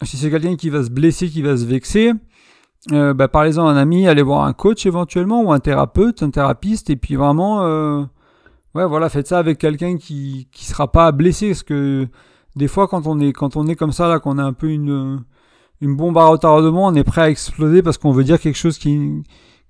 si 0.04 0.18
c'est 0.18 0.30
quelqu'un 0.30 0.56
qui 0.56 0.70
va 0.70 0.84
se 0.84 0.90
blesser, 0.90 1.30
qui 1.30 1.42
va 1.42 1.56
se 1.56 1.66
vexer, 1.66 2.12
euh, 2.92 3.14
bah, 3.14 3.28
parlez-en 3.28 3.68
à 3.68 3.72
un 3.72 3.78
ami, 3.78 4.08
allez 4.08 4.24
voir 4.24 4.44
un 4.46 4.54
coach 4.54 4.86
éventuellement 4.88 5.44
ou 5.44 5.52
un 5.52 5.60
thérapeute, 5.60 6.24
un 6.24 6.32
thérapeute, 6.32 6.90
et 6.90 6.96
puis 6.96 7.16
vraiment, 7.16 7.64
euh, 7.64 8.02
ouais, 8.74 8.88
voilà, 8.88 9.08
faites 9.10 9.28
ça 9.28 9.38
avec 9.38 9.60
quelqu'un 9.60 9.98
qui 9.98 10.48
qui 10.52 10.66
sera 10.66 10.92
pas 10.92 11.12
blessé, 11.12 11.50
parce 11.50 11.64
que 11.64 12.08
des 12.56 12.68
fois 12.68 12.88
quand 12.88 13.06
on 13.06 13.20
est 13.20 13.34
quand 13.34 13.56
on 13.56 13.68
est 13.68 13.76
comme 13.76 13.92
ça 13.92 14.08
là, 14.08 14.20
qu'on 14.20 14.40
a 14.40 14.44
un 14.44 14.54
peu 14.54 14.70
une 14.70 15.24
une 15.82 15.96
bombe 15.96 16.18
à 16.18 16.26
retardement, 16.26 16.88
on 16.88 16.96
est 16.96 17.04
prêt 17.04 17.22
à 17.22 17.30
exploser 17.30 17.84
parce 17.84 17.98
qu'on 17.98 18.12
veut 18.12 18.24
dire 18.24 18.40
quelque 18.40 18.58
chose 18.58 18.78
qui 18.80 19.24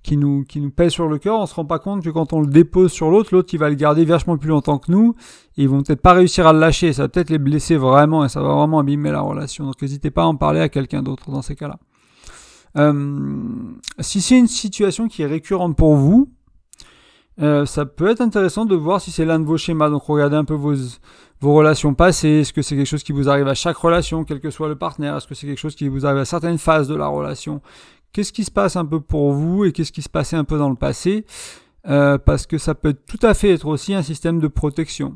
qui 0.03 0.17
nous 0.17 0.45
qui 0.45 0.61
nous 0.61 0.71
pèse 0.71 0.93
sur 0.93 1.07
le 1.09 1.17
cœur, 1.19 1.37
on 1.39 1.45
se 1.45 1.55
rend 1.55 1.65
pas 1.65 1.79
compte 1.79 2.03
que 2.03 2.09
quand 2.09 2.33
on 2.33 2.41
le 2.41 2.47
dépose 2.47 2.91
sur 2.93 3.11
l'autre, 3.11 3.29
l'autre 3.33 3.49
il 3.53 3.59
va 3.59 3.69
le 3.69 3.75
garder 3.75 4.05
vachement 4.05 4.37
plus 4.37 4.49
longtemps 4.49 4.77
que 4.79 4.91
nous, 4.91 5.15
et 5.57 5.63
ils 5.63 5.69
vont 5.69 5.83
peut-être 5.83 6.01
pas 6.01 6.13
réussir 6.13 6.47
à 6.47 6.53
le 6.53 6.59
lâcher, 6.59 6.93
ça 6.93 7.03
va 7.03 7.09
peut-être 7.09 7.29
les 7.29 7.39
blesser 7.39 7.75
vraiment 7.75 8.23
et 8.25 8.29
ça 8.29 8.41
va 8.41 8.55
vraiment 8.55 8.79
abîmer 8.79 9.11
la 9.11 9.21
relation. 9.21 9.65
Donc 9.65 9.81
n'hésitez 9.81 10.11
pas 10.11 10.23
à 10.23 10.25
en 10.25 10.35
parler 10.35 10.61
à 10.61 10.69
quelqu'un 10.69 11.03
d'autre 11.03 11.29
dans 11.29 11.41
ces 11.41 11.55
cas-là. 11.55 11.77
Euh, 12.77 13.53
si 13.99 14.21
c'est 14.21 14.37
une 14.37 14.47
situation 14.47 15.07
qui 15.07 15.21
est 15.21 15.27
récurrente 15.27 15.75
pour 15.75 15.95
vous, 15.95 16.29
euh, 17.41 17.65
ça 17.65 17.85
peut 17.85 18.09
être 18.09 18.21
intéressant 18.21 18.65
de 18.65 18.75
voir 18.75 19.01
si 19.01 19.11
c'est 19.11 19.25
l'un 19.25 19.39
de 19.39 19.45
vos 19.45 19.57
schémas. 19.57 19.89
Donc 19.89 20.03
regardez 20.03 20.35
un 20.35 20.45
peu 20.45 20.53
vos, 20.53 20.73
vos 21.39 21.53
relations 21.53 21.93
passées. 21.93 22.41
Est-ce 22.41 22.53
que 22.53 22.61
c'est 22.61 22.75
quelque 22.75 22.87
chose 22.87 23.03
qui 23.03 23.11
vous 23.11 23.29
arrive 23.29 23.47
à 23.47 23.55
chaque 23.55 23.77
relation, 23.77 24.23
quel 24.23 24.39
que 24.39 24.49
soit 24.49 24.67
le 24.67 24.77
partenaire? 24.77 25.15
Est-ce 25.17 25.27
que 25.27 25.35
c'est 25.35 25.47
quelque 25.47 25.59
chose 25.59 25.75
qui 25.75 25.87
vous 25.87 26.05
arrive 26.05 26.19
à 26.19 26.25
certaines 26.25 26.57
phases 26.57 26.87
de 26.87 26.95
la 26.95 27.07
relation? 27.07 27.61
Qu'est-ce 28.13 28.33
qui 28.33 28.43
se 28.43 28.51
passe 28.51 28.75
un 28.75 28.85
peu 28.85 28.99
pour 28.99 29.31
vous 29.31 29.65
et 29.65 29.71
qu'est-ce 29.71 29.91
qui 29.91 30.01
se 30.01 30.09
passait 30.09 30.35
un 30.35 30.43
peu 30.43 30.57
dans 30.57 30.69
le 30.69 30.75
passé? 30.75 31.25
Euh, 31.87 32.17
Parce 32.17 32.45
que 32.45 32.57
ça 32.57 32.75
peut 32.75 32.93
tout 32.93 33.25
à 33.25 33.33
fait 33.33 33.51
être 33.51 33.65
aussi 33.65 33.93
un 33.93 34.03
système 34.03 34.39
de 34.39 34.47
protection. 34.47 35.15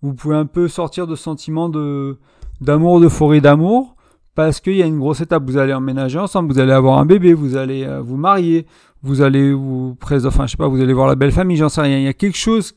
Vous 0.00 0.14
pouvez 0.14 0.36
un 0.36 0.46
peu 0.46 0.68
sortir 0.68 1.06
de 1.06 1.16
sentiment 1.16 1.68
de 1.68 2.18
d'amour, 2.60 3.00
de 3.00 3.08
forêt 3.08 3.40
d'amour, 3.40 3.93
parce 4.34 4.60
qu'il 4.60 4.76
y 4.76 4.82
a 4.82 4.86
une 4.86 4.98
grosse 4.98 5.20
étape. 5.20 5.44
Vous 5.46 5.56
allez 5.56 5.72
emménager 5.72 6.18
ensemble, 6.18 6.52
vous 6.52 6.58
allez 6.58 6.72
avoir 6.72 6.98
un 6.98 7.06
bébé, 7.06 7.34
vous 7.34 7.56
allez 7.56 7.84
euh, 7.84 8.00
vous 8.00 8.16
marier, 8.16 8.66
vous 9.02 9.22
allez 9.22 9.52
vous 9.52 9.94
présenter, 9.94 10.34
enfin 10.34 10.46
je 10.46 10.52
sais 10.52 10.56
pas, 10.56 10.68
vous 10.68 10.80
allez 10.80 10.92
voir 10.92 11.08
la 11.08 11.14
belle 11.14 11.32
famille, 11.32 11.56
j'en 11.56 11.68
sais 11.68 11.80
rien. 11.80 11.98
Il 11.98 12.04
y 12.04 12.08
a 12.08 12.12
quelque 12.12 12.38
chose, 12.38 12.74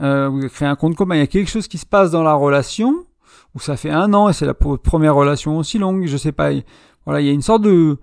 euh, 0.00 0.28
vous 0.28 0.48
créez 0.48 0.68
un 0.68 0.76
compte 0.76 0.96
commun, 0.96 1.16
il 1.16 1.20
y 1.20 1.22
a 1.22 1.26
quelque 1.26 1.50
chose 1.50 1.68
qui 1.68 1.78
se 1.78 1.86
passe 1.86 2.10
dans 2.10 2.22
la 2.22 2.34
relation 2.34 3.04
où 3.54 3.60
ça 3.60 3.76
fait 3.76 3.90
un 3.90 4.12
an 4.12 4.28
et 4.28 4.32
c'est 4.32 4.46
la 4.46 4.54
première 4.54 5.14
relation 5.14 5.56
aussi 5.58 5.78
longue, 5.78 6.06
je 6.06 6.16
sais 6.16 6.32
pas. 6.32 6.50
Voilà, 7.04 7.20
il 7.20 7.26
y 7.26 7.30
a 7.30 7.32
une 7.32 7.42
sorte 7.42 7.62
de 7.62 7.98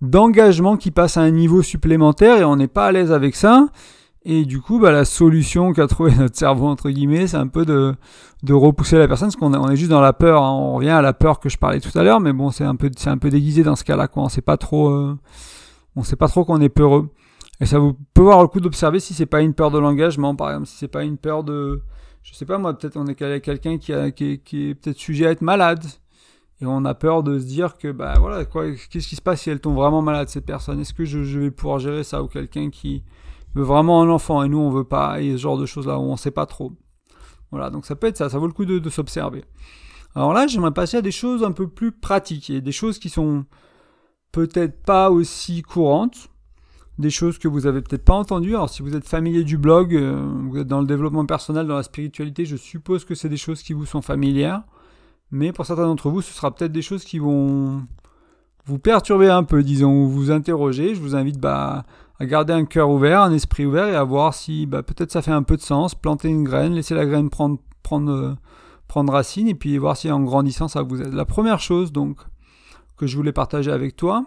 d'engagement 0.00 0.78
qui 0.78 0.90
passe 0.90 1.18
à 1.18 1.20
un 1.20 1.30
niveau 1.30 1.62
supplémentaire 1.62 2.38
et 2.38 2.44
on 2.44 2.56
n'est 2.56 2.68
pas 2.68 2.86
à 2.86 2.92
l'aise 2.92 3.12
avec 3.12 3.36
ça. 3.36 3.68
Et 4.24 4.44
du 4.44 4.60
coup, 4.60 4.78
bah, 4.78 4.90
la 4.90 5.04
solution 5.04 5.72
qu'a 5.72 5.86
trouvé 5.86 6.14
notre 6.18 6.36
cerveau, 6.36 6.66
entre 6.66 6.90
guillemets, 6.90 7.26
c'est 7.26 7.36
un 7.36 7.46
peu 7.46 7.64
de, 7.64 7.94
de 8.42 8.52
repousser 8.52 8.98
la 8.98 9.08
personne, 9.08 9.28
parce 9.28 9.36
qu'on 9.36 9.54
on 9.54 9.70
est 9.70 9.76
juste 9.76 9.90
dans 9.90 10.00
la 10.00 10.12
peur. 10.12 10.42
Hein. 10.42 10.52
On 10.52 10.74
revient 10.74 10.90
à 10.90 11.02
la 11.02 11.12
peur 11.12 11.40
que 11.40 11.48
je 11.48 11.56
parlais 11.56 11.80
tout 11.80 11.96
à 11.98 12.02
l'heure, 12.02 12.20
mais 12.20 12.32
bon, 12.32 12.50
c'est 12.50 12.64
un 12.64 12.76
peu, 12.76 12.90
c'est 12.96 13.10
un 13.10 13.18
peu 13.18 13.30
déguisé 13.30 13.62
dans 13.62 13.76
ce 13.76 13.84
cas-là, 13.84 14.08
quoi. 14.08 14.24
On 14.24 14.28
sait 14.28 14.42
pas 14.42 14.56
trop, 14.56 14.90
euh, 14.90 15.18
on 15.96 16.02
sait 16.02 16.16
pas 16.16 16.28
trop 16.28 16.44
qu'on 16.44 16.60
est 16.60 16.68
peureux. 16.68 17.08
Et 17.60 17.66
ça 17.66 17.78
vous 17.78 17.94
peut 18.14 18.22
voir 18.22 18.40
le 18.40 18.48
coup 18.48 18.60
d'observer 18.60 19.00
si 19.00 19.14
c'est 19.14 19.26
pas 19.26 19.42
une 19.42 19.54
peur 19.54 19.70
de 19.70 19.78
l'engagement, 19.78 20.34
par 20.34 20.50
exemple, 20.50 20.66
si 20.66 20.76
c'est 20.76 20.88
pas 20.88 21.04
une 21.04 21.18
peur 21.18 21.44
de, 21.44 21.82
je 22.22 22.34
sais 22.34 22.46
pas 22.46 22.58
moi, 22.58 22.76
peut-être 22.76 22.96
on 22.96 23.06
est 23.06 23.14
quelqu'un 23.14 23.78
qui, 23.78 23.92
qui, 24.14 24.40
qui 24.40 24.70
est 24.70 24.74
peut-être 24.74 24.98
sujet 24.98 25.26
à 25.26 25.30
être 25.30 25.42
malade. 25.42 25.84
Et 26.62 26.66
on 26.66 26.84
a 26.84 26.94
peur 26.94 27.22
de 27.22 27.38
se 27.38 27.46
dire 27.46 27.78
que, 27.78 27.90
bah 27.90 28.14
voilà, 28.18 28.44
quoi, 28.44 28.66
qu'est-ce 28.90 29.08
qui 29.08 29.16
se 29.16 29.22
passe 29.22 29.42
si 29.42 29.50
elle 29.50 29.60
tombe 29.60 29.76
vraiment 29.76 30.02
malade, 30.02 30.28
cette 30.28 30.44
personne? 30.44 30.78
Est-ce 30.80 30.92
que 30.92 31.06
je, 31.06 31.22
je 31.22 31.38
vais 31.38 31.50
pouvoir 31.50 31.78
gérer 31.78 32.04
ça 32.04 32.22
ou 32.22 32.28
quelqu'un 32.28 32.68
qui, 32.68 33.02
veut 33.54 33.62
vraiment 33.62 34.02
un 34.02 34.08
enfant 34.08 34.42
et 34.42 34.48
nous 34.48 34.58
on 34.58 34.70
veut 34.70 34.84
pas, 34.84 35.20
et 35.20 35.32
ce 35.32 35.36
genre 35.38 35.58
de 35.58 35.66
choses-là 35.66 35.98
où 35.98 36.02
on 36.02 36.16
sait 36.16 36.30
pas 36.30 36.46
trop. 36.46 36.72
Voilà, 37.50 37.70
donc 37.70 37.86
ça 37.86 37.96
peut 37.96 38.06
être 38.06 38.16
ça, 38.16 38.28
ça 38.28 38.38
vaut 38.38 38.46
le 38.46 38.52
coup 38.52 38.64
de, 38.64 38.90
s'observer. 38.90 39.44
Alors 40.14 40.32
là, 40.32 40.46
j'aimerais 40.46 40.72
passer 40.72 40.96
à 40.96 41.02
des 41.02 41.12
choses 41.12 41.44
un 41.44 41.52
peu 41.52 41.68
plus 41.68 41.92
pratiques, 41.92 42.50
et 42.50 42.60
des 42.60 42.72
choses 42.72 42.98
qui 42.98 43.08
sont 43.08 43.44
peut-être 44.32 44.82
pas 44.82 45.10
aussi 45.10 45.62
courantes, 45.62 46.30
des 46.98 47.10
choses 47.10 47.38
que 47.38 47.48
vous 47.48 47.66
avez 47.66 47.80
peut-être 47.82 48.04
pas 48.04 48.14
entendues. 48.14 48.54
Alors 48.54 48.70
si 48.70 48.82
vous 48.82 48.94
êtes 48.94 49.06
familier 49.06 49.42
du 49.42 49.58
blog, 49.58 49.94
euh, 49.94 50.22
vous 50.48 50.58
êtes 50.58 50.66
dans 50.66 50.80
le 50.80 50.86
développement 50.86 51.26
personnel, 51.26 51.66
dans 51.66 51.76
la 51.76 51.82
spiritualité, 51.82 52.44
je 52.44 52.56
suppose 52.56 53.04
que 53.04 53.14
c'est 53.14 53.28
des 53.28 53.36
choses 53.36 53.62
qui 53.62 53.72
vous 53.72 53.86
sont 53.86 54.02
familières. 54.02 54.62
Mais 55.32 55.52
pour 55.52 55.64
certains 55.64 55.86
d'entre 55.86 56.10
vous, 56.10 56.22
ce 56.22 56.32
sera 56.32 56.52
peut-être 56.54 56.72
des 56.72 56.82
choses 56.82 57.04
qui 57.04 57.18
vont 57.18 57.86
vous 58.66 58.78
perturber 58.78 59.30
un 59.30 59.44
peu, 59.44 59.62
disons, 59.62 60.04
ou 60.04 60.08
vous 60.08 60.30
interroger. 60.30 60.94
Je 60.94 61.00
vous 61.00 61.14
invite 61.14 61.38
bah, 61.38 61.84
à 62.20 62.26
garder 62.26 62.52
un 62.52 62.66
cœur 62.66 62.90
ouvert, 62.90 63.22
un 63.22 63.32
esprit 63.32 63.64
ouvert 63.64 63.88
et 63.88 63.96
à 63.96 64.04
voir 64.04 64.34
si 64.34 64.66
bah, 64.66 64.82
peut-être 64.82 65.10
ça 65.10 65.22
fait 65.22 65.30
un 65.30 65.42
peu 65.42 65.56
de 65.56 65.62
sens, 65.62 65.94
planter 65.94 66.28
une 66.28 66.44
graine, 66.44 66.74
laisser 66.74 66.94
la 66.94 67.06
graine 67.06 67.30
prendre, 67.30 67.58
prendre, 67.82 68.12
euh, 68.12 68.34
prendre 68.88 69.10
racine 69.10 69.48
et 69.48 69.54
puis 69.54 69.78
voir 69.78 69.96
si 69.96 70.10
en 70.12 70.20
grandissant 70.20 70.68
ça 70.68 70.82
vous 70.82 71.00
aide. 71.00 71.14
La 71.14 71.24
première 71.24 71.60
chose 71.60 71.92
donc 71.92 72.18
que 72.98 73.06
je 73.06 73.16
voulais 73.16 73.32
partager 73.32 73.72
avec 73.72 73.96
toi, 73.96 74.26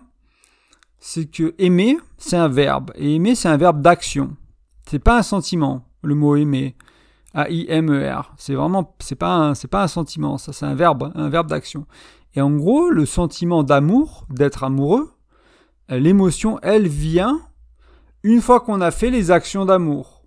c'est 0.98 1.26
que 1.26 1.54
aimer, 1.60 2.00
c'est 2.18 2.36
un 2.36 2.48
verbe. 2.48 2.92
Et 2.96 3.16
aimer, 3.16 3.36
c'est 3.36 3.50
un 3.50 3.58
verbe 3.58 3.82
d'action. 3.82 4.36
C'est 4.90 4.98
pas 4.98 5.20
un 5.20 5.24
sentiment, 5.24 5.86
le 6.02 6.16
mot 6.16 6.36
aimer. 6.36 6.76
A-I-M-E-R. 7.36 8.34
C'est 8.38 8.56
vraiment, 8.56 8.96
c'est 9.00 9.16
pas 9.16 9.36
un, 9.36 9.54
pas 9.70 9.84
un 9.84 9.88
sentiment, 9.88 10.40
ça, 10.40 10.52
c'est 10.52 10.66
un 10.66 10.76
verbe, 10.76 11.12
un 11.14 11.30
verbe 11.30 11.48
d'action. 11.48 11.86
Et 12.34 12.42
en 12.42 12.52
gros, 12.52 12.90
le 12.90 13.06
sentiment 13.06 13.64
d'amour, 13.64 14.26
d'être 14.32 14.64
amoureux, 14.64 15.12
l'émotion, 15.90 16.60
elle 16.64 16.88
vient 16.88 17.40
une 18.24 18.42
fois 18.42 18.62
qu'on 18.62 18.82
a 18.82 18.92
fait 18.92 19.10
les 19.10 19.32
actions 19.32 19.66
d'amour. 19.66 20.24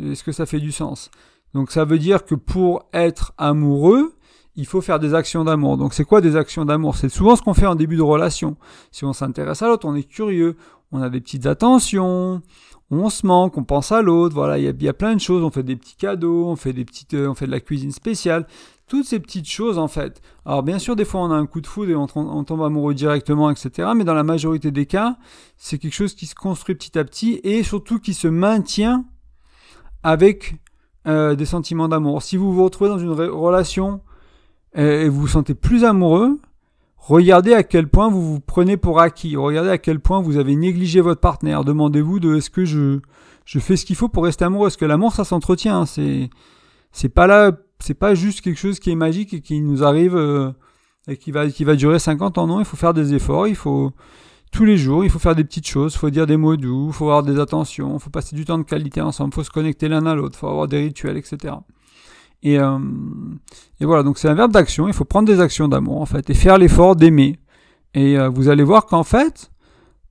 Est-ce 0.00 0.22
que 0.22 0.32
ça 0.32 0.46
fait 0.46 0.60
du 0.60 0.72
sens? 0.72 1.10
Donc 1.54 1.70
ça 1.70 1.84
veut 1.84 1.98
dire 1.98 2.24
que 2.24 2.34
pour 2.34 2.88
être 2.92 3.32
amoureux, 3.36 4.14
il 4.54 4.66
faut 4.66 4.80
faire 4.80 4.98
des 4.98 5.14
actions 5.14 5.44
d'amour. 5.44 5.76
Donc 5.76 5.94
c'est 5.94 6.04
quoi 6.04 6.20
des 6.20 6.36
actions 6.36 6.64
d'amour? 6.64 6.96
C'est 6.96 7.08
souvent 7.08 7.36
ce 7.36 7.42
qu'on 7.42 7.54
fait 7.54 7.66
en 7.66 7.74
début 7.74 7.96
de 7.96 8.02
relation. 8.02 8.56
Si 8.90 9.04
on 9.04 9.12
s'intéresse 9.12 9.62
à 9.62 9.68
l'autre, 9.68 9.86
on 9.86 9.94
est 9.94 10.08
curieux, 10.08 10.56
on 10.92 11.02
a 11.02 11.10
des 11.10 11.20
petites 11.20 11.46
attentions, 11.46 12.42
on 12.90 13.10
se 13.10 13.26
manque, 13.26 13.56
on 13.56 13.64
pense 13.64 13.92
à 13.92 14.02
l'autre, 14.02 14.34
voilà, 14.34 14.58
il 14.58 14.64
y, 14.64 14.88
a, 14.88 14.92
plein 14.94 15.14
de 15.14 15.20
choses, 15.20 15.42
on 15.42 15.50
fait 15.50 15.62
des 15.62 15.76
petits 15.76 15.96
cadeaux, 15.96 16.46
on 16.46 16.56
fait 16.56 16.72
des 16.72 16.84
petites, 16.84 17.14
euh, 17.14 17.28
on 17.28 17.34
fait 17.34 17.46
de 17.46 17.50
la 17.50 17.60
cuisine 17.60 17.92
spéciale. 17.92 18.46
Toutes 18.88 19.06
ces 19.06 19.20
petites 19.20 19.48
choses 19.48 19.78
en 19.78 19.88
fait. 19.88 20.20
Alors 20.44 20.62
bien 20.62 20.78
sûr, 20.78 20.96
des 20.96 21.04
fois 21.04 21.20
on 21.20 21.30
a 21.30 21.34
un 21.34 21.46
coup 21.46 21.60
de 21.60 21.66
foudre 21.66 21.90
et 21.90 21.94
on, 21.94 22.06
tombe 22.06 22.62
amoureux 22.62 22.94
directement, 22.94 23.50
etc. 23.50 23.90
Mais 23.94 24.04
dans 24.04 24.14
la 24.14 24.24
majorité 24.24 24.70
des 24.70 24.86
cas, 24.86 25.16
c'est 25.56 25.78
quelque 25.78 25.94
chose 25.94 26.14
qui 26.14 26.26
se 26.26 26.34
construit 26.34 26.74
petit 26.74 26.98
à 26.98 27.04
petit 27.04 27.40
et 27.44 27.62
surtout 27.62 27.98
qui 27.98 28.14
se 28.14 28.28
maintient 28.28 29.04
avec 30.02 30.56
euh, 31.06 31.34
des 31.36 31.44
sentiments 31.44 31.88
d'amour. 31.88 32.22
Si 32.22 32.36
vous 32.36 32.52
vous 32.52 32.64
retrouvez 32.64 32.90
dans 32.90 32.98
une 32.98 33.12
relation 33.12 34.00
et 34.74 35.08
vous 35.08 35.20
vous 35.20 35.28
sentez 35.28 35.54
plus 35.54 35.84
amoureux, 35.84 36.38
regardez 36.96 37.54
à 37.54 37.62
quel 37.62 37.88
point 37.88 38.08
vous 38.08 38.34
vous 38.34 38.40
prenez 38.40 38.76
pour 38.76 39.00
acquis. 39.00 39.36
Regardez 39.36 39.70
à 39.70 39.78
quel 39.78 40.00
point 40.00 40.20
vous 40.20 40.36
avez 40.36 40.56
négligé 40.56 41.00
votre 41.00 41.20
partenaire. 41.20 41.64
Demandez-vous 41.64 42.20
de 42.20 42.36
est-ce 42.36 42.50
que 42.50 42.64
je, 42.64 43.00
je 43.44 43.58
fais 43.58 43.76
ce 43.76 43.84
qu'il 43.86 43.96
faut 43.96 44.08
pour 44.08 44.24
rester 44.24 44.44
amoureux? 44.44 44.68
Est-ce 44.68 44.78
que 44.78 44.84
l'amour 44.84 45.14
ça 45.14 45.24
s'entretient. 45.24 45.80
Hein. 45.80 45.86
C'est 45.86 46.30
c'est 46.92 47.08
pas 47.08 47.26
là, 47.26 47.52
c'est 47.80 47.94
pas 47.94 48.14
juste 48.14 48.40
quelque 48.40 48.58
chose 48.58 48.78
qui 48.78 48.90
est 48.90 48.96
magique 48.96 49.34
et 49.34 49.40
qui 49.40 49.60
nous 49.60 49.84
arrive 49.84 50.16
euh, 50.16 50.50
et 51.06 51.16
qui 51.16 51.30
va 51.30 51.48
qui 51.48 51.64
va 51.64 51.76
durer 51.76 51.98
50 51.98 52.38
ans. 52.38 52.46
Non, 52.46 52.58
il 52.58 52.64
faut 52.64 52.76
faire 52.76 52.94
des 52.94 53.14
efforts. 53.14 53.46
Il 53.46 53.56
faut 53.56 53.92
tous 54.50 54.64
les 54.64 54.76
jours, 54.76 55.04
il 55.04 55.10
faut 55.10 55.18
faire 55.18 55.34
des 55.34 55.44
petites 55.44 55.66
choses, 55.66 55.94
il 55.94 55.98
faut 55.98 56.10
dire 56.10 56.26
des 56.26 56.36
mots 56.36 56.56
doux, 56.56 56.88
il 56.88 56.92
faut 56.92 57.04
avoir 57.04 57.22
des 57.22 57.38
attentions, 57.38 57.94
il 57.94 58.00
faut 58.00 58.10
passer 58.10 58.34
du 58.34 58.44
temps 58.44 58.58
de 58.58 58.62
qualité 58.62 59.00
ensemble, 59.00 59.30
il 59.32 59.34
faut 59.34 59.44
se 59.44 59.50
connecter 59.50 59.88
l'un 59.88 60.06
à 60.06 60.14
l'autre, 60.14 60.36
il 60.36 60.38
faut 60.38 60.48
avoir 60.48 60.68
des 60.68 60.78
rituels, 60.78 61.16
etc. 61.16 61.54
Et, 62.42 62.58
euh, 62.58 62.78
et 63.80 63.84
voilà, 63.84 64.02
donc 64.02 64.18
c'est 64.18 64.28
un 64.28 64.34
verbe 64.34 64.52
d'action, 64.52 64.88
il 64.88 64.94
faut 64.94 65.04
prendre 65.04 65.26
des 65.26 65.40
actions 65.40 65.68
d'amour 65.68 66.00
en 66.00 66.06
fait, 66.06 66.30
et 66.30 66.34
faire 66.34 66.58
l'effort 66.58 66.96
d'aimer. 66.96 67.38
Et 67.94 68.18
euh, 68.18 68.28
vous 68.28 68.48
allez 68.48 68.62
voir 68.62 68.86
qu'en 68.86 69.02
fait, 69.02 69.50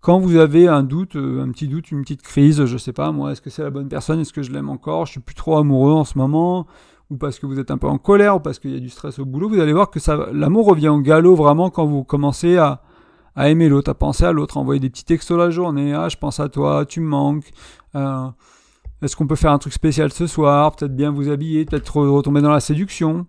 quand 0.01 0.19
vous 0.19 0.35
avez 0.35 0.67
un 0.67 0.83
doute, 0.83 1.15
un 1.15 1.49
petit 1.51 1.67
doute, 1.67 1.91
une 1.91 2.01
petite 2.01 2.21
crise, 2.21 2.65
je 2.65 2.77
sais 2.77 2.93
pas 2.93 3.11
moi, 3.11 3.31
est-ce 3.31 3.41
que 3.41 3.49
c'est 3.49 3.63
la 3.63 3.69
bonne 3.69 3.87
personne, 3.87 4.19
est-ce 4.19 4.33
que 4.33 4.43
je 4.43 4.51
l'aime 4.51 4.69
encore, 4.69 5.05
je 5.05 5.13
suis 5.13 5.19
plus 5.19 5.35
trop 5.35 5.57
amoureux 5.57 5.93
en 5.93 6.03
ce 6.03 6.17
moment, 6.17 6.67
ou 7.09 7.17
parce 7.17 7.39
que 7.39 7.45
vous 7.45 7.59
êtes 7.59 7.71
un 7.71 7.77
peu 7.77 7.87
en 7.87 7.97
colère, 7.97 8.35
ou 8.35 8.39
parce 8.39 8.59
qu'il 8.59 8.71
y 8.71 8.77
a 8.77 8.79
du 8.79 8.89
stress 8.89 9.19
au 9.19 9.25
boulot, 9.25 9.49
vous 9.49 9.59
allez 9.59 9.73
voir 9.73 9.89
que 9.89 9.99
l'amour 10.33 10.67
revient 10.67 10.89
au 10.89 10.99
galop 10.99 11.35
vraiment 11.35 11.69
quand 11.69 11.85
vous 11.85 12.03
commencez 12.03 12.57
à, 12.57 12.81
à 13.35 13.49
aimer 13.49 13.69
l'autre, 13.69 13.91
à 13.91 13.93
penser 13.93 14.25
à 14.25 14.31
l'autre, 14.31 14.57
à 14.57 14.59
envoyer 14.59 14.79
des 14.79 14.89
petits 14.89 15.05
textos 15.05 15.37
la 15.37 15.49
journée, 15.49 15.93
ah 15.93 16.09
je 16.09 16.17
pense 16.17 16.39
à 16.39 16.49
toi, 16.49 16.85
tu 16.85 16.99
me 16.99 17.07
manques, 17.07 17.49
euh, 17.95 18.27
est-ce 19.01 19.15
qu'on 19.15 19.27
peut 19.27 19.35
faire 19.35 19.51
un 19.51 19.59
truc 19.59 19.73
spécial 19.73 20.11
ce 20.11 20.27
soir, 20.27 20.75
peut-être 20.75 20.95
bien 20.95 21.11
vous 21.11 21.29
habiller, 21.29 21.63
peut-être 21.63 22.01
retomber 22.01 22.41
dans 22.41 22.51
la 22.51 22.59
séduction, 22.59 23.25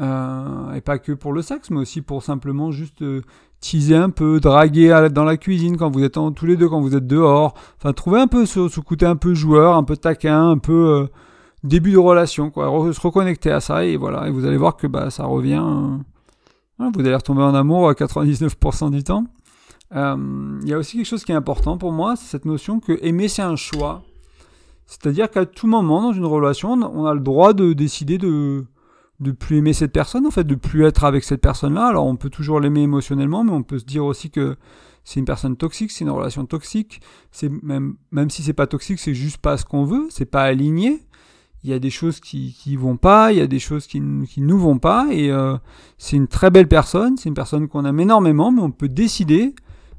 euh, 0.00 0.72
et 0.72 0.80
pas 0.80 0.98
que 0.98 1.12
pour 1.12 1.32
le 1.32 1.42
sexe, 1.42 1.70
mais 1.70 1.78
aussi 1.78 2.02
pour 2.02 2.24
simplement 2.24 2.72
juste 2.72 3.02
euh, 3.02 3.22
teaser 3.60 3.96
un 3.96 4.10
peu, 4.10 4.40
draguer 4.40 5.08
dans 5.12 5.24
la 5.24 5.36
cuisine 5.36 5.76
quand 5.76 5.90
vous 5.90 6.02
êtes 6.02 6.18
tous 6.34 6.46
les 6.46 6.56
deux, 6.56 6.68
quand 6.68 6.80
vous 6.80 6.96
êtes 6.96 7.06
dehors, 7.06 7.54
enfin 7.76 7.92
trouver 7.92 8.20
un 8.20 8.26
peu 8.26 8.44
ce 8.44 8.80
côté 8.80 9.06
un 9.06 9.16
peu 9.16 9.34
joueur, 9.34 9.76
un 9.76 9.84
peu 9.84 9.96
taquin, 9.96 10.50
un 10.50 10.58
peu 10.58 11.06
début 11.64 11.90
de 11.92 11.98
relation, 11.98 12.52
se 12.54 13.00
reconnecter 13.00 13.50
à 13.50 13.58
ça, 13.58 13.84
et 13.84 13.96
voilà, 13.96 14.28
et 14.28 14.30
vous 14.30 14.46
allez 14.46 14.56
voir 14.56 14.76
que 14.76 14.86
bah, 14.86 15.10
ça 15.10 15.24
revient 15.24 15.62
vous 16.78 17.00
allez 17.00 17.14
retomber 17.14 17.42
en 17.42 17.54
amour 17.54 17.88
à 17.88 17.92
99% 17.92 18.90
du 18.90 19.02
temps. 19.04 19.24
Euh, 19.94 20.58
il 20.62 20.68
y 20.68 20.72
a 20.72 20.78
aussi 20.78 20.96
quelque 20.96 21.06
chose 21.06 21.24
qui 21.24 21.32
est 21.32 21.36
important 21.36 21.78
pour 21.78 21.92
moi, 21.92 22.16
c'est 22.16 22.26
cette 22.26 22.44
notion 22.44 22.80
que 22.80 22.98
aimer 23.02 23.28
c'est 23.28 23.42
un 23.42 23.56
choix. 23.56 24.02
C'est-à-dire 24.86 25.30
qu'à 25.30 25.46
tout 25.46 25.66
moment 25.66 26.02
dans 26.02 26.12
une 26.12 26.24
relation, 26.24 26.72
on 26.72 27.06
a 27.06 27.14
le 27.14 27.20
droit 27.20 27.52
de 27.52 27.72
décider 27.72 28.18
de 28.18 28.64
de 29.20 29.30
plus 29.30 29.58
aimer 29.58 29.72
cette 29.72 29.92
personne, 29.92 30.26
en 30.26 30.32
fait, 30.32 30.44
de 30.44 30.56
plus 30.56 30.84
être 30.84 31.04
avec 31.04 31.22
cette 31.22 31.40
personne-là. 31.40 31.86
Alors 31.86 32.06
on 32.06 32.16
peut 32.16 32.30
toujours 32.30 32.58
l'aimer 32.58 32.82
émotionnellement, 32.82 33.44
mais 33.44 33.52
on 33.52 33.62
peut 33.62 33.78
se 33.78 33.84
dire 33.84 34.04
aussi 34.04 34.30
que 34.30 34.56
c'est 35.04 35.20
une 35.20 35.26
personne 35.26 35.56
toxique, 35.56 35.92
c'est 35.92 36.04
une 36.04 36.10
relation 36.10 36.44
toxique. 36.44 37.00
C'est 37.30 37.50
même 37.62 37.96
même 38.10 38.30
si 38.30 38.42
c'est 38.42 38.52
pas 38.52 38.66
toxique, 38.66 38.98
c'est 38.98 39.14
juste 39.14 39.38
pas 39.38 39.56
ce 39.56 39.64
qu'on 39.64 39.84
veut, 39.84 40.08
c'est 40.10 40.26
pas 40.26 40.42
aligné 40.42 41.02
il 41.64 41.70
y 41.70 41.72
a 41.72 41.78
des 41.78 41.90
choses 41.90 42.20
qui 42.20 42.54
qui 42.54 42.76
vont 42.76 42.96
pas, 42.96 43.32
il 43.32 43.38
y 43.38 43.40
a 43.40 43.46
des 43.46 43.58
choses 43.58 43.86
qui, 43.86 44.00
qui 44.28 44.40
nous 44.42 44.58
vont 44.58 44.78
pas, 44.78 45.06
et 45.10 45.30
euh, 45.30 45.56
c'est 45.98 46.16
une 46.16 46.28
très 46.28 46.50
belle 46.50 46.68
personne, 46.68 47.16
c'est 47.16 47.28
une 47.30 47.34
personne 47.34 47.68
qu'on 47.68 47.84
aime 47.86 48.00
énormément, 48.00 48.52
mais 48.52 48.60
on 48.60 48.70
peut 48.70 48.88
décider 48.88 49.54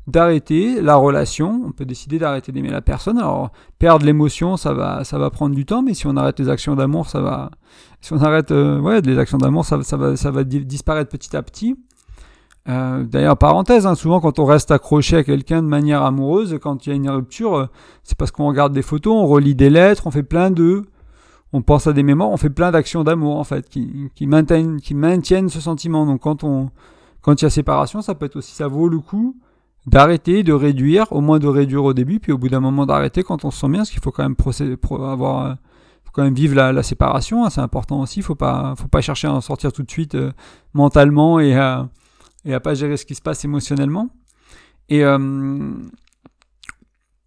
d'arrêter 0.07 0.79
la 0.81 0.95
relation, 0.95 1.63
on 1.65 1.72
peut 1.72 1.86
décider 1.86 2.19
d'arrêter 2.19 2.51
d'aimer 2.51 2.69
la 2.69 2.81
personne. 2.81 3.17
Alors 3.17 3.51
perdre 3.79 4.05
l'émotion, 4.05 4.57
ça 4.57 4.74
va 4.74 5.03
ça 5.03 5.17
va 5.17 5.31
prendre 5.31 5.55
du 5.55 5.65
temps, 5.65 5.81
mais 5.81 5.95
si 5.95 6.05
on 6.05 6.15
arrête 6.15 6.39
les 6.39 6.50
actions 6.50 6.75
d'amour, 6.75 7.10
ça 7.10 7.19
va 7.22 7.50
si 8.01 8.13
on 8.13 8.22
arrête 8.22 8.51
euh, 8.51 8.79
ouais 8.79 9.01
les 9.01 9.17
actions 9.17 9.39
d'amour, 9.39 9.65
ça, 9.65 9.81
ça 9.81 9.98
va 9.98 10.15
ça 10.15 10.29
va 10.29 10.43
disparaître 10.43 11.10
petit 11.10 11.36
à 11.36 11.41
petit. 11.41 11.75
Euh, 12.67 13.03
D'ailleurs, 13.03 13.38
parenthèse, 13.38 13.86
hein, 13.86 13.95
souvent 13.95 14.19
quand 14.19 14.39
on 14.39 14.45
reste 14.45 14.72
accroché 14.72 15.17
à 15.17 15.24
quelqu'un 15.24 15.62
de 15.62 15.67
manière 15.67 16.03
amoureuse, 16.03 16.57
quand 16.62 16.86
il 16.86 16.89
y 16.89 16.93
a 16.93 16.95
une 16.95 17.10
rupture, 17.10 17.55
euh, 17.55 17.65
c'est 18.03 18.17
parce 18.17 18.31
qu'on 18.31 18.48
regarde 18.48 18.74
des 18.74 18.81
photos, 18.81 19.13
on 19.13 19.27
relit 19.27 19.55
des 19.55 19.69
lettres, 19.69 20.07
on 20.07 20.12
fait 20.12 20.24
plein 20.24 20.51
de 20.51 20.84
on 21.55 21.62
pense 21.62 21.88
à 21.88 21.93
des 21.93 22.03
mémoires, 22.03 22.29
on 22.29 22.38
fait 22.38 22.50
plein 22.50 22.71
d'actions 22.71 23.05
d'amour 23.05 23.38
en 23.38 23.45
fait 23.45 23.69
qui, 23.69 24.27
maintiennent, 24.27 25.50
ce 25.50 25.62
sentiment. 25.62 26.05
Donc 26.05 26.21
quand 26.21 27.41
il 27.41 27.43
y 27.43 27.45
a 27.45 27.50
séparation, 27.50 28.01
ça 28.01 28.13
peut 28.13 28.25
être 28.25 28.35
aussi 28.35 28.53
ça 28.53 28.67
vaut 28.67 28.89
le 28.89 29.00
coup 29.00 29.38
d'arrêter, 29.88 30.43
de 30.43 30.51
réduire, 30.51 31.12
au 31.12 31.21
moins 31.21 31.39
de 31.39 31.47
réduire 31.47 31.83
au 31.83 31.93
début, 31.93 32.19
puis 32.19 32.31
au 32.31 32.38
bout 32.38 32.50
d'un 32.50 32.59
moment 32.59 32.85
d'arrêter 32.85 33.24
quand 33.24 33.45
on 33.45 33.51
se 33.51 33.59
sent 33.59 33.69
bien, 33.69 33.79
parce 33.79 33.91
qu'il 33.91 34.01
faut 34.01 34.12
quand 34.12 34.24
même 34.24 34.35
procéder, 34.35 34.75
avoir, 34.91 35.45
euh, 35.45 35.53
quand 36.12 36.24
même 36.24 36.33
vivre 36.33 36.55
la, 36.55 36.83
séparation, 36.83 37.45
hein, 37.45 37.50
c'est 37.50 37.62
important 37.62 38.01
aussi. 38.01 38.21
Faut 38.21 38.35
pas, 38.35 38.74
faut 38.77 38.88
pas 38.88 39.01
chercher 39.01 39.27
à 39.27 39.33
en 39.33 39.41
sortir 39.41 39.71
tout 39.71 39.83
de 39.83 39.91
suite 39.91 40.15
euh, 40.15 40.31
mentalement 40.74 41.39
et 41.39 41.55
à 41.55 41.88
et 42.45 42.53
à 42.53 42.59
pas 42.59 42.75
gérer 42.75 42.95
ce 42.97 43.05
qui 43.05 43.15
se 43.15 43.21
passe 43.21 43.43
émotionnellement. 43.43 44.09
Et 44.88 45.03
euh, 45.03 45.17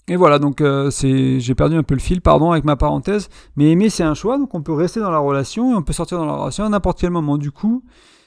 et 0.08 0.16
voilà, 0.16 0.38
donc 0.38 0.60
euh, 0.60 0.90
c'est, 0.90 1.38
j'ai 1.38 1.54
perdu 1.54 1.76
un 1.76 1.82
peu 1.82 1.94
le 1.94 2.00
fil, 2.00 2.22
pardon, 2.22 2.50
avec 2.50 2.64
ma 2.64 2.76
parenthèse. 2.76 3.28
Mais 3.56 3.70
aimer, 3.70 3.90
c'est 3.90 4.02
un 4.02 4.14
choix, 4.14 4.38
donc 4.38 4.54
on 4.54 4.62
peut 4.62 4.72
rester 4.72 5.00
dans 5.00 5.10
la 5.10 5.18
relation 5.18 5.72
et 5.72 5.74
on 5.76 5.82
peut 5.82 5.92
sortir 5.92 6.18
dans 6.18 6.24
la 6.26 6.32
relation 6.32 6.64
à 6.64 6.68
n'importe 6.68 6.98
quel 6.98 7.10
moment. 7.10 7.36
Du 7.36 7.50
coup, 7.50 7.82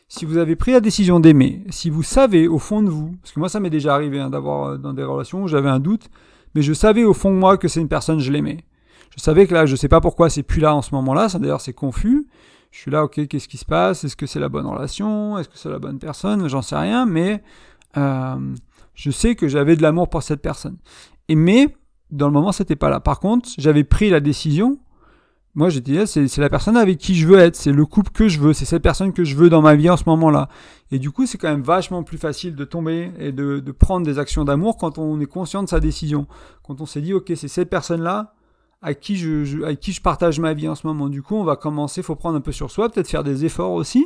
si 0.07 0.25
vous 0.25 0.37
avez 0.37 0.55
pris 0.55 0.73
la 0.73 0.79
décision 0.79 1.19
d'aimer, 1.19 1.63
si 1.69 1.89
vous 1.89 2.03
savez 2.03 2.47
au 2.47 2.59
fond 2.59 2.83
de 2.83 2.89
vous, 2.89 3.15
parce 3.21 3.33
que 3.33 3.39
moi 3.39 3.49
ça 3.49 3.59
m'est 3.59 3.69
déjà 3.69 3.95
arrivé 3.95 4.19
hein, 4.19 4.29
d'avoir 4.29 4.65
euh, 4.65 4.77
dans 4.77 4.93
des 4.93 5.03
relations 5.03 5.43
où 5.43 5.47
j'avais 5.47 5.69
un 5.69 5.79
doute, 5.79 6.09
mais 6.53 6.61
je 6.61 6.73
savais 6.73 7.03
au 7.03 7.13
fond 7.13 7.31
de 7.31 7.37
moi 7.37 7.57
que 7.57 7.67
c'est 7.67 7.81
une 7.81 7.87
personne, 7.87 8.19
je 8.19 8.31
l'aimais. 8.31 8.65
Je 9.15 9.21
savais 9.21 9.47
que 9.47 9.53
là, 9.53 9.65
je 9.65 9.75
sais 9.75 9.87
pas 9.87 10.01
pourquoi 10.01 10.29
c'est 10.29 10.43
plus 10.43 10.61
là 10.61 10.75
en 10.75 10.81
ce 10.81 10.93
moment-là, 10.95 11.29
ça 11.29 11.39
d'ailleurs 11.39 11.61
c'est 11.61 11.73
confus. 11.73 12.27
Je 12.71 12.79
suis 12.79 12.91
là, 12.91 13.03
ok, 13.03 13.27
qu'est-ce 13.27 13.47
qui 13.47 13.57
se 13.57 13.65
passe? 13.65 14.03
Est-ce 14.03 14.15
que 14.15 14.25
c'est 14.25 14.39
la 14.39 14.49
bonne 14.49 14.65
relation? 14.65 15.37
Est-ce 15.37 15.49
que 15.49 15.57
c'est 15.57 15.69
la 15.69 15.79
bonne 15.79 15.99
personne? 15.99 16.47
J'en 16.47 16.61
sais 16.61 16.77
rien, 16.77 17.05
mais 17.05 17.41
euh, 17.97 18.35
je 18.95 19.11
sais 19.11 19.35
que 19.35 19.47
j'avais 19.47 19.75
de 19.75 19.81
l'amour 19.81 20.09
pour 20.09 20.23
cette 20.23 20.41
personne. 20.41 20.77
Et 21.27 21.35
mais, 21.35 21.75
dans 22.09 22.27
le 22.27 22.33
moment, 22.33 22.51
c'était 22.51 22.75
pas 22.75 22.89
là. 22.89 22.99
Par 22.99 23.19
contre, 23.19 23.49
j'avais 23.57 23.83
pris 23.83 24.09
la 24.09 24.19
décision. 24.19 24.79
Moi, 25.53 25.69
j'étais 25.69 25.93
là, 25.93 26.05
c'est 26.05 26.37
la 26.37 26.49
personne 26.49 26.77
avec 26.77 26.97
qui 26.97 27.13
je 27.13 27.27
veux 27.27 27.37
être, 27.37 27.57
c'est 27.57 27.73
le 27.73 27.85
couple 27.85 28.11
que 28.11 28.29
je 28.29 28.39
veux, 28.39 28.53
c'est 28.53 28.63
cette 28.63 28.81
personne 28.81 29.11
que 29.11 29.25
je 29.25 29.35
veux 29.35 29.49
dans 29.49 29.61
ma 29.61 29.75
vie 29.75 29.89
en 29.89 29.97
ce 29.97 30.05
moment-là. 30.05 30.47
Et 30.91 30.99
du 30.99 31.11
coup, 31.11 31.25
c'est 31.25 31.37
quand 31.37 31.49
même 31.49 31.61
vachement 31.61 32.03
plus 32.03 32.17
facile 32.17 32.55
de 32.55 32.63
tomber 32.63 33.11
et 33.19 33.33
de, 33.33 33.59
prendre 33.71 34.05
des 34.05 34.17
actions 34.17 34.45
d'amour 34.45 34.77
quand 34.77 34.97
on 34.97 35.19
est 35.19 35.25
conscient 35.25 35.61
de 35.61 35.67
sa 35.67 35.81
décision. 35.81 36.25
Quand 36.63 36.79
on 36.79 36.85
s'est 36.85 37.01
dit, 37.01 37.13
ok, 37.13 37.33
c'est 37.35 37.49
cette 37.49 37.69
personne-là 37.69 38.33
à 38.81 38.93
qui 38.93 39.17
je, 39.17 40.01
partage 40.01 40.39
ma 40.39 40.53
vie 40.53 40.69
en 40.69 40.75
ce 40.75 40.87
moment. 40.87 41.09
Du 41.09 41.21
coup, 41.21 41.35
on 41.35 41.43
va 41.43 41.57
commencer, 41.57 42.01
faut 42.01 42.15
prendre 42.15 42.37
un 42.37 42.41
peu 42.41 42.53
sur 42.53 42.71
soi, 42.71 42.89
peut-être 42.89 43.09
faire 43.09 43.23
des 43.25 43.43
efforts 43.43 43.73
aussi 43.73 44.05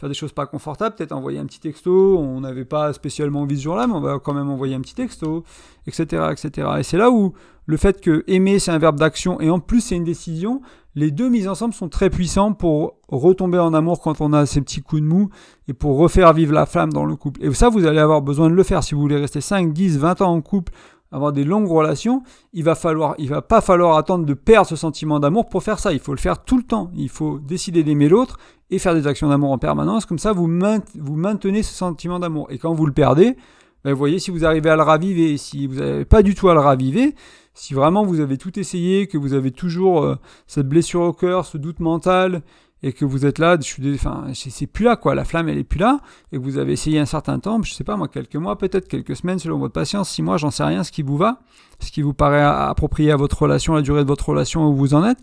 faire 0.00 0.08
des 0.08 0.14
choses 0.14 0.32
pas 0.32 0.46
confortables, 0.46 0.96
peut-être 0.96 1.12
envoyer 1.12 1.38
un 1.38 1.44
petit 1.44 1.60
texto, 1.60 2.18
on 2.18 2.40
n'avait 2.40 2.64
pas 2.64 2.92
spécialement 2.94 3.42
envie 3.42 3.58
ce 3.58 3.64
jour-là, 3.64 3.86
mais 3.86 3.92
on 3.92 4.00
va 4.00 4.18
quand 4.18 4.32
même 4.32 4.48
envoyer 4.48 4.74
un 4.74 4.80
petit 4.80 4.94
texto, 4.94 5.44
etc., 5.86 6.32
etc. 6.32 6.68
Et 6.78 6.82
c'est 6.82 6.96
là 6.96 7.10
où 7.10 7.34
le 7.66 7.76
fait 7.76 8.00
que 8.00 8.24
aimer 8.26 8.58
c'est 8.58 8.70
un 8.70 8.78
verbe 8.78 8.98
d'action 8.98 9.40
et 9.40 9.50
en 9.50 9.60
plus 9.60 9.82
c'est 9.82 9.96
une 9.96 10.04
décision, 10.04 10.62
les 10.94 11.10
deux 11.10 11.28
mises 11.28 11.46
ensemble 11.46 11.74
sont 11.74 11.88
très 11.88 12.10
puissants 12.10 12.52
pour 12.52 12.94
retomber 13.08 13.58
en 13.58 13.74
amour 13.74 14.00
quand 14.00 14.20
on 14.20 14.32
a 14.32 14.46
ces 14.46 14.60
petits 14.60 14.80
coups 14.80 15.02
de 15.02 15.06
mou 15.06 15.28
et 15.68 15.74
pour 15.74 15.98
refaire 15.98 16.32
vivre 16.32 16.52
la 16.52 16.66
flamme 16.66 16.92
dans 16.92 17.04
le 17.04 17.14
couple. 17.14 17.44
Et 17.44 17.52
ça, 17.54 17.68
vous 17.68 17.86
allez 17.86 18.00
avoir 18.00 18.22
besoin 18.22 18.50
de 18.50 18.54
le 18.54 18.62
faire 18.64 18.82
si 18.82 18.94
vous 18.94 19.00
voulez 19.00 19.18
rester 19.18 19.40
5, 19.40 19.72
10, 19.72 19.98
20 19.98 20.22
ans 20.22 20.32
en 20.32 20.40
couple 20.40 20.72
avoir 21.12 21.32
des 21.32 21.44
longues 21.44 21.68
relations, 21.68 22.22
il 22.52 22.64
va 22.64 22.74
falloir, 22.74 23.14
il 23.18 23.28
va 23.28 23.42
pas 23.42 23.60
falloir 23.60 23.96
attendre 23.96 24.24
de 24.24 24.34
perdre 24.34 24.68
ce 24.68 24.76
sentiment 24.76 25.18
d'amour 25.20 25.48
pour 25.48 25.62
faire 25.62 25.78
ça. 25.78 25.92
Il 25.92 25.98
faut 25.98 26.12
le 26.12 26.18
faire 26.18 26.44
tout 26.44 26.56
le 26.56 26.62
temps. 26.62 26.90
Il 26.94 27.08
faut 27.08 27.38
décider 27.38 27.82
d'aimer 27.82 28.08
l'autre 28.08 28.38
et 28.70 28.78
faire 28.78 28.94
des 28.94 29.06
actions 29.06 29.28
d'amour 29.28 29.50
en 29.50 29.58
permanence. 29.58 30.06
Comme 30.06 30.18
ça, 30.18 30.32
vous, 30.32 30.46
maintenez 30.46 31.62
ce 31.62 31.74
sentiment 31.74 32.18
d'amour. 32.18 32.46
Et 32.50 32.58
quand 32.58 32.72
vous 32.72 32.86
le 32.86 32.92
perdez, 32.92 33.36
ben, 33.84 33.92
vous 33.92 33.98
voyez 33.98 34.18
si 34.18 34.30
vous 34.30 34.44
arrivez 34.44 34.70
à 34.70 34.76
le 34.76 34.82
raviver. 34.82 35.36
Si 35.36 35.66
vous 35.66 35.76
n'avez 35.76 36.04
pas 36.04 36.22
du 36.22 36.34
tout 36.34 36.48
à 36.48 36.54
le 36.54 36.60
raviver, 36.60 37.14
si 37.54 37.74
vraiment 37.74 38.04
vous 38.04 38.20
avez 38.20 38.38
tout 38.38 38.58
essayé, 38.58 39.06
que 39.08 39.18
vous 39.18 39.32
avez 39.32 39.50
toujours 39.50 40.04
euh, 40.04 40.14
cette 40.46 40.68
blessure 40.68 41.00
au 41.02 41.12
cœur, 41.12 41.44
ce 41.44 41.58
doute 41.58 41.80
mental, 41.80 42.42
et 42.82 42.92
que 42.92 43.04
vous 43.04 43.26
êtes 43.26 43.38
là, 43.38 43.56
je 43.56 43.64
suis, 43.64 43.94
enfin, 43.94 44.26
c'est 44.34 44.66
plus 44.66 44.84
là 44.84 44.96
quoi, 44.96 45.14
la 45.14 45.24
flamme 45.24 45.48
elle 45.48 45.58
est 45.58 45.64
plus 45.64 45.78
là, 45.78 46.00
et 46.32 46.38
que 46.38 46.42
vous 46.42 46.58
avez 46.58 46.72
essayé 46.72 46.98
un 46.98 47.06
certain 47.06 47.38
temps, 47.38 47.62
je 47.62 47.74
sais 47.74 47.84
pas 47.84 47.96
moi, 47.96 48.08
quelques 48.08 48.36
mois 48.36 48.56
peut-être, 48.56 48.88
quelques 48.88 49.16
semaines 49.16 49.38
selon 49.38 49.58
votre 49.58 49.74
patience, 49.74 50.10
six 50.10 50.22
mois, 50.22 50.36
j'en 50.36 50.50
sais 50.50 50.64
rien, 50.64 50.84
ce 50.84 50.92
qui 50.92 51.02
vous 51.02 51.16
va, 51.16 51.40
ce 51.80 51.90
qui 51.90 52.02
vous 52.02 52.14
paraît 52.14 52.42
approprié 52.42 53.12
à 53.12 53.16
votre 53.16 53.42
relation, 53.42 53.74
la 53.74 53.82
durée 53.82 54.02
de 54.02 54.08
votre 54.08 54.28
relation 54.28 54.66
où 54.68 54.74
vous 54.74 54.94
en 54.94 55.04
êtes, 55.04 55.18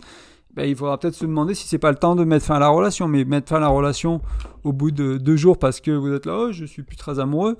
ben, 0.58 0.68
il 0.68 0.76
faudra 0.76 0.98
peut-être 0.98 1.14
se 1.14 1.26
demander 1.26 1.54
si 1.54 1.68
c'est 1.68 1.78
pas 1.78 1.92
le 1.92 1.98
temps 1.98 2.16
de 2.16 2.24
mettre 2.24 2.44
fin 2.44 2.56
à 2.56 2.60
la 2.60 2.70
relation, 2.70 3.08
mais 3.08 3.26
mettre 3.26 3.50
fin 3.50 3.58
à 3.58 3.60
la 3.60 3.68
relation 3.68 4.22
au 4.64 4.74
bout 4.74 4.90
de 4.90 5.18
deux 5.18 5.36
jours 5.36 5.60
parce 5.60 5.82
que 5.82 5.92
vous 5.92 6.12
êtes 6.12 6.26
là, 6.26 6.48
oh, 6.48 6.52
je 6.52 6.66
suis 6.66 6.82
plus 6.82 6.98
très 6.98 7.20
amoureux. 7.20 7.58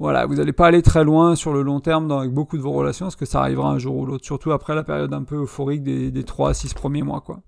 Voilà, 0.00 0.26
vous 0.26 0.34
n'allez 0.34 0.52
pas 0.52 0.66
aller 0.66 0.82
très 0.82 1.04
loin 1.04 1.36
sur 1.36 1.52
le 1.52 1.62
long 1.62 1.78
terme 1.78 2.08
dans, 2.08 2.18
avec 2.18 2.32
beaucoup 2.32 2.56
de 2.56 2.62
vos 2.62 2.72
relations, 2.72 3.06
parce 3.06 3.14
que 3.14 3.24
ça 3.24 3.40
arrivera 3.40 3.70
un 3.70 3.78
jour 3.78 3.96
ou 3.96 4.04
l'autre, 4.04 4.24
surtout 4.24 4.50
après 4.50 4.74
la 4.74 4.82
période 4.82 5.14
un 5.14 5.22
peu 5.22 5.42
euphorique 5.42 5.84
des, 5.84 6.24
3 6.24 6.50
à 6.50 6.54
6 6.54 6.74
premiers 6.74 7.02
mois, 7.02 7.20
quoi. 7.20 7.38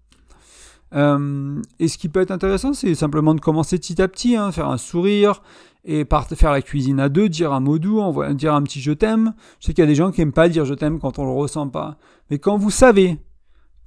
Euh, 0.95 1.61
et 1.79 1.89
ce 1.89 1.99
qui 1.99 2.09
peut 2.09 2.21
être 2.21 2.31
intéressant, 2.31 2.73
c'est 2.73 2.95
simplement 2.95 3.35
de 3.35 3.41
commencer 3.41 3.79
petit 3.79 4.01
à 4.01 4.09
petit, 4.09 4.37
hein, 4.37 4.53
faire 4.53 4.69
un 4.69 4.79
sourire, 4.79 5.43
et 5.85 6.05
faire 6.35 6.53
la 6.53 6.63
cuisine 6.63 6.99
à 6.99 7.09
deux, 7.09 7.29
dire 7.29 7.53
un 7.53 7.61
mot 7.61 7.79
doux, 7.79 8.03
dire 8.35 8.55
un 8.55 8.63
petit 8.63 8.81
je 8.81 8.93
t'aime. 8.93 9.35
Je 9.61 9.67
sais 9.67 9.73
qu'il 9.73 9.83
y 9.83 9.87
a 9.87 9.89
des 9.89 9.95
gens 9.95 10.11
qui 10.11 10.21
n'aiment 10.21 10.33
pas 10.33 10.49
dire 10.49 10.65
je 10.65 10.75
t'aime 10.75 10.99
quand 10.99 11.19
on 11.19 11.25
le 11.25 11.31
ressent 11.31 11.69
pas. 11.69 11.97
Mais 12.29 12.39
quand 12.39 12.57
vous 12.57 12.71
savez 12.71 13.19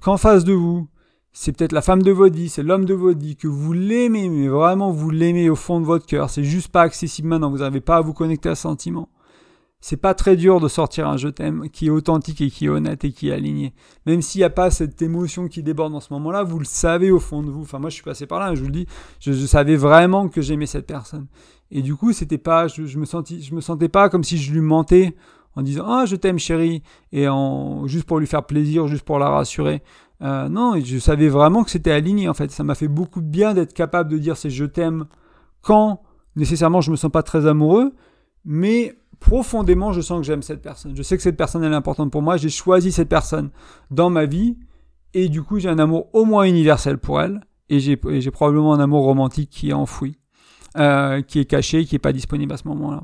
qu'en 0.00 0.16
face 0.16 0.44
de 0.44 0.54
vous, 0.54 0.88
c'est 1.32 1.52
peut-être 1.52 1.72
la 1.72 1.82
femme 1.82 2.02
de 2.02 2.10
votre 2.10 2.34
vie, 2.34 2.48
c'est 2.48 2.62
l'homme 2.62 2.86
de 2.86 2.94
votre 2.94 3.20
vie, 3.20 3.36
que 3.36 3.46
vous 3.46 3.72
l'aimez, 3.72 4.28
mais 4.28 4.48
vraiment 4.48 4.90
vous 4.90 5.10
l'aimez 5.10 5.50
au 5.50 5.56
fond 5.56 5.80
de 5.80 5.84
votre 5.84 6.06
cœur, 6.06 6.30
c'est 6.30 6.42
juste 6.42 6.68
pas 6.68 6.82
accessible 6.82 7.28
maintenant, 7.28 7.50
vous 7.50 7.58
n'avez 7.58 7.80
pas 7.80 7.96
à 7.96 8.00
vous 8.00 8.14
connecter 8.14 8.48
à 8.48 8.54
ce 8.54 8.62
sentiment. 8.62 9.08
C'est 9.82 9.96
pas 9.96 10.12
très 10.12 10.36
dur 10.36 10.60
de 10.60 10.68
sortir 10.68 11.08
un 11.08 11.16
je 11.16 11.28
t'aime 11.28 11.70
qui 11.70 11.86
est 11.86 11.90
authentique 11.90 12.42
et 12.42 12.50
qui 12.50 12.66
est 12.66 12.68
honnête 12.68 13.02
et 13.04 13.12
qui 13.12 13.30
est 13.30 13.32
aligné. 13.32 13.72
Même 14.04 14.20
s'il 14.20 14.40
n'y 14.40 14.44
a 14.44 14.50
pas 14.50 14.70
cette 14.70 15.00
émotion 15.00 15.48
qui 15.48 15.62
déborde 15.62 15.94
en 15.94 16.00
ce 16.00 16.12
moment-là, 16.12 16.42
vous 16.42 16.58
le 16.58 16.66
savez 16.66 17.10
au 17.10 17.18
fond 17.18 17.42
de 17.42 17.50
vous. 17.50 17.62
Enfin, 17.62 17.78
moi, 17.78 17.88
je 17.88 17.94
suis 17.94 18.04
passé 18.04 18.26
par 18.26 18.40
là, 18.40 18.54
je 18.54 18.60
vous 18.60 18.66
le 18.66 18.72
dis. 18.72 18.86
Je, 19.20 19.32
savais 19.32 19.76
vraiment 19.76 20.28
que 20.28 20.42
j'aimais 20.42 20.66
cette 20.66 20.86
personne. 20.86 21.26
Et 21.70 21.80
du 21.80 21.96
coup, 21.96 22.12
c'était 22.12 22.36
pas, 22.38 22.68
je, 22.68 22.98
me 22.98 23.06
sentis, 23.06 23.42
je 23.42 23.54
me 23.54 23.62
sentais 23.62 23.88
pas 23.88 24.10
comme 24.10 24.22
si 24.22 24.36
je 24.36 24.52
lui 24.52 24.60
mentais 24.60 25.16
en 25.56 25.62
disant 25.62 25.84
ah 25.86 26.04
je 26.06 26.14
t'aime 26.14 26.38
chérie 26.38 26.82
et 27.12 27.28
en 27.28 27.86
juste 27.86 28.04
pour 28.04 28.18
lui 28.18 28.26
faire 28.26 28.44
plaisir, 28.44 28.86
juste 28.86 29.04
pour 29.04 29.18
la 29.18 29.30
rassurer. 29.30 29.82
Euh, 30.22 30.48
non, 30.48 30.78
je 30.82 30.98
savais 30.98 31.28
vraiment 31.28 31.64
que 31.64 31.70
c'était 31.70 31.90
aligné 31.90 32.28
en 32.28 32.34
fait. 32.34 32.50
Ça 32.50 32.64
m'a 32.64 32.74
fait 32.74 32.88
beaucoup 32.88 33.20
de 33.20 33.26
bien 33.26 33.54
d'être 33.54 33.72
capable 33.72 34.10
de 34.10 34.18
dire 34.18 34.36
c'est 34.36 34.50
je 34.50 34.66
t'aime 34.66 35.06
quand 35.62 36.02
nécessairement 36.36 36.80
je 36.80 36.90
me 36.90 36.96
sens 36.96 37.10
pas 37.10 37.22
très 37.22 37.46
amoureux, 37.46 37.92
mais 38.44 38.96
profondément 39.18 39.92
je 39.92 40.00
sens 40.00 40.20
que 40.20 40.26
j'aime 40.26 40.42
cette 40.42 40.62
personne. 40.62 40.96
Je 40.96 41.02
sais 41.02 41.16
que 41.16 41.22
cette 41.22 41.36
personne 41.36 41.62
elle 41.64 41.72
est 41.72 41.76
importante 41.76 42.10
pour 42.10 42.22
moi. 42.22 42.36
J'ai 42.36 42.48
choisi 42.48 42.92
cette 42.92 43.08
personne 43.08 43.50
dans 43.90 44.10
ma 44.10 44.26
vie 44.26 44.56
et 45.14 45.28
du 45.28 45.42
coup 45.42 45.58
j'ai 45.58 45.68
un 45.68 45.78
amour 45.78 46.08
au 46.14 46.24
moins 46.24 46.44
universel 46.44 46.98
pour 46.98 47.20
elle 47.20 47.40
et 47.68 47.78
j'ai 47.80 47.96
probablement 47.96 48.74
un 48.74 48.80
amour 48.80 49.04
romantique 49.04 49.50
qui 49.50 49.70
est 49.70 49.74
enfoui, 49.74 50.18
euh, 50.76 51.22
qui 51.22 51.38
est 51.38 51.44
caché, 51.44 51.84
qui 51.84 51.94
est 51.94 52.00
pas 52.00 52.12
disponible 52.12 52.52
à 52.52 52.56
ce 52.56 52.66
moment-là. 52.68 53.02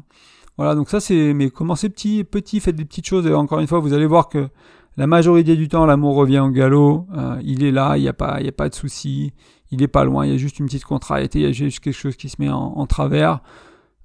Voilà, 0.57 0.75
donc 0.75 0.89
ça 0.89 1.01
c'est, 1.01 1.35
mais 1.35 1.51
commencez 1.51 1.89
petit, 1.89 2.25
petit, 2.25 2.61
faites 2.61 2.75
des 2.75 2.85
petites 2.85 3.07
choses 3.07 3.27
et 3.27 3.35
encore 3.35 3.61
une 3.61 3.67
fois 3.67 3.79
vous 3.79 3.93
allez 3.93 4.07
voir 4.07 4.29
que 4.29 4.49
la 4.97 5.07
majorité 5.07 5.57
du 5.57 5.69
temps, 5.69 5.85
l'amour 5.85 6.15
revient 6.15 6.39
au 6.39 6.49
galop. 6.49 7.07
Euh, 7.15 7.39
il 7.43 7.65
est 7.65 7.71
là, 7.71 7.99
il 7.99 8.03
n'y 8.03 8.09
a 8.09 8.15
pas, 8.15 8.39
a 8.39 8.53
pas 8.53 8.69
de 8.69 8.75
souci. 8.75 9.33
Il 9.71 9.81
n'est 9.81 9.89
pas 9.89 10.05
loin. 10.05 10.25
Il 10.25 10.33
y 10.33 10.35
a 10.35 10.39
juste 10.39 10.59
une 10.59 10.67
petite 10.67 10.85
contrariété. 10.85 11.41
Il 11.41 11.45
y 11.45 11.49
a 11.49 11.53
juste 11.53 11.81
quelque 11.81 11.95
chose 11.95 12.17
qui 12.17 12.29
se 12.29 12.37
met 12.39 12.49
en, 12.49 12.87
travers. 12.87 13.41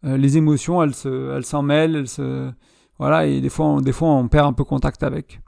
Euh, 0.05 0.17
les 0.17 0.37
émotions, 0.37 0.81
elles 0.81 0.95
se, 0.95 1.35
elles 1.35 1.45
s'en 1.45 1.61
mêlent. 1.61 1.95
Elles 1.95 2.07
se, 2.07 2.51
voilà. 2.97 3.27
Et 3.27 3.41
des 3.41 3.49
fois, 3.49 3.65
on, 3.65 3.81
des 3.81 3.91
fois, 3.91 4.09
on 4.09 4.27
perd 4.27 4.47
un 4.47 4.53
peu 4.53 4.63
contact 4.63 5.03
avec. 5.03 5.41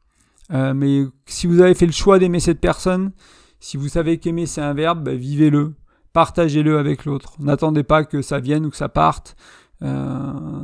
Euh, 0.51 0.73
mais 0.73 1.05
si 1.25 1.47
vous 1.47 1.61
avez 1.61 1.73
fait 1.73 1.85
le 1.85 1.91
choix 1.91 2.19
d'aimer 2.19 2.39
cette 2.39 2.59
personne, 2.59 3.11
si 3.59 3.77
vous 3.77 3.87
savez 3.87 4.17
qu'aimer 4.17 4.45
c'est 4.45 4.61
un 4.61 4.73
verbe, 4.73 5.03
bah, 5.03 5.15
vivez-le, 5.15 5.73
partagez-le 6.11 6.77
avec 6.77 7.05
l'autre. 7.05 7.33
N'attendez 7.39 7.83
pas 7.83 8.03
que 8.03 8.21
ça 8.21 8.39
vienne 8.39 8.65
ou 8.65 8.69
que 8.69 8.77
ça 8.77 8.89
parte. 8.89 9.35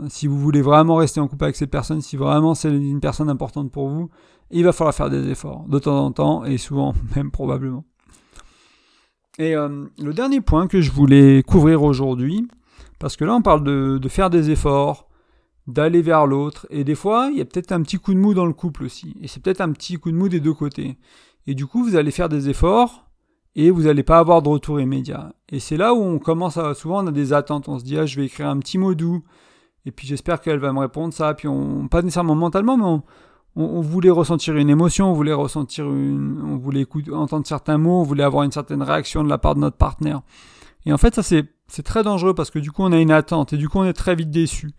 si 0.10 0.28
vous 0.28 0.40
voulez 0.40 0.62
vraiment 0.62 0.96
rester 0.96 1.20
en 1.20 1.28
couple 1.28 1.46
avec 1.46 1.56
cette 1.56 1.72
personne, 1.72 2.02
si 2.02 2.18
vraiment 2.18 2.56
c'est 2.56 2.70
une 2.70 3.02
personne 3.02 3.30
importante 3.30 3.72
pour 3.72 3.90
vous, 3.90 4.10
il 4.52 4.64
va 4.64 4.72
falloir 4.72 4.94
faire 4.94 5.10
des 5.10 5.30
efforts 5.30 5.66
de 5.68 5.80
temps 5.80 6.06
en 6.06 6.12
temps 6.12 6.46
et 6.46 6.58
souvent 6.58 6.94
même 7.16 7.32
probablement. 7.32 7.86
Et 9.38 9.56
euh, 9.56 9.86
le 9.98 10.14
dernier 10.14 10.42
point 10.42 10.68
que 10.68 10.82
je 10.82 10.92
voulais 10.92 11.44
couvrir 11.44 11.82
aujourd'hui, 11.84 12.48
parce 13.00 13.16
que 13.16 13.26
là 13.26 13.34
on 13.34 13.42
parle 13.42 13.64
de, 13.64 14.10
faire 14.10 14.30
des 14.30 14.52
efforts, 14.52 15.08
d'aller 15.68 16.02
vers 16.02 16.28
l'autre, 16.28 16.68
et 16.70 16.84
des 16.84 16.96
fois 16.96 17.30
il 17.32 17.38
y 17.38 17.42
a 17.42 17.46
peut-être 17.46 17.72
un 17.72 17.82
petit 17.82 17.98
coup 17.98 18.14
de 18.14 18.20
mou 18.20 18.34
dans 18.34 18.46
le 18.46 18.54
couple 18.54 18.84
aussi, 18.84 19.16
et 19.22 19.28
c'est 19.28 19.42
peut-être 19.42 19.62
un 19.62 19.72
petit 19.72 19.98
coup 19.98 20.12
de 20.12 20.18
mou 20.18 20.30
des 20.30 20.40
deux 20.40 20.54
côtés. 20.54 20.98
Et 21.48 21.56
du 21.56 21.66
coup 21.66 21.84
vous 21.84 21.96
allez 21.96 22.12
faire 22.12 22.30
des 22.30 22.50
efforts, 22.50 23.10
et 23.56 23.72
vous 23.72 23.84
n'allez 23.84 24.04
pas 24.04 24.20
avoir 24.20 24.42
de 24.42 24.50
retour 24.50 24.80
immédiat. 24.80 25.34
Et 25.50 25.60
c'est 25.60 25.78
là 25.78 25.94
où 25.94 26.02
on 26.02 26.20
commence 26.20 26.58
à, 26.58 26.74
souvent 26.76 27.04
on 27.04 27.08
a 27.08 27.12
des 27.12 27.34
attentes, 27.34 27.68
on 27.68 27.80
se 27.80 27.84
dit 27.84 27.98
ah 27.98 28.06
je 28.06 28.20
vais 28.20 28.26
écrire 28.26 28.50
un 28.50 28.60
petit 28.60 28.78
mot 28.78 28.94
doux, 28.94 29.24
et 29.86 29.92
puis 29.92 30.08
j'espère 30.08 30.42
qu'elle 30.42 30.60
va 30.60 30.74
me 30.74 30.80
répondre 30.80 31.14
ça, 31.14 31.34
puis 31.34 31.48
on, 31.48 31.88
pas 31.88 32.02
nécessairement 32.02 32.36
mentalement, 32.36 32.78
mais 32.78 32.84
on, 32.84 33.04
on, 33.56 33.82
voulait 33.82 34.10
ressentir 34.10 34.56
une 34.56 34.70
émotion, 34.70 35.12
on 35.12 35.14
voulait 35.14 35.34
ressentir 35.34 35.86
une, 35.86 36.42
on 36.42 36.58
voulait 36.58 36.86
entendre 37.12 37.46
certains 37.48 37.78
mots, 37.78 38.02
on 38.02 38.04
voulait 38.04 38.24
avoir 38.24 38.44
une 38.44 38.52
certaine 38.52 38.82
réaction 38.82 39.24
de 39.24 39.30
la 39.30 39.38
part 39.38 39.56
de 39.56 39.62
notre 39.62 39.78
partenaire. 39.78 40.22
Et 40.86 40.94
en 40.94 40.98
fait, 40.98 41.16
ça 41.16 41.24
c'est, 41.24 41.46
c'est 41.70 41.84
très 41.84 42.04
dangereux 42.04 42.34
parce 42.34 42.52
que 42.52 42.60
du 42.60 42.72
coup, 42.72 42.84
on 42.84 42.92
a 42.92 43.00
une 43.00 43.12
attente 43.12 43.54
et 43.54 43.58
du 43.58 43.70
coup, 43.70 43.80
on 43.80 43.86
est 43.86 43.94
très 43.94 44.16
vite 44.16 44.32
déçu. 44.32 44.72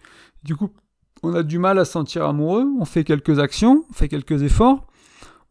Du 0.43 0.57
coup, 0.57 0.71
on 1.23 1.35
a 1.35 1.43
du 1.43 1.59
mal 1.59 1.79
à 1.79 1.85
se 1.85 1.93
sentir 1.93 2.25
amoureux, 2.27 2.67
on 2.79 2.85
fait 2.85 3.05
quelques 3.05 3.39
actions, 3.39 3.85
on 3.91 3.93
fait 3.93 4.09
quelques 4.09 4.43
efforts, 4.43 4.87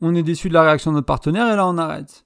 on 0.01 0.15
est 0.15 0.23
déçu 0.23 0.49
de 0.49 0.53
la 0.53 0.63
réaction 0.63 0.91
de 0.91 0.95
notre 0.95 1.07
partenaire 1.07 1.51
et 1.51 1.55
là, 1.55 1.67
on 1.67 1.77
arrête. 1.77 2.25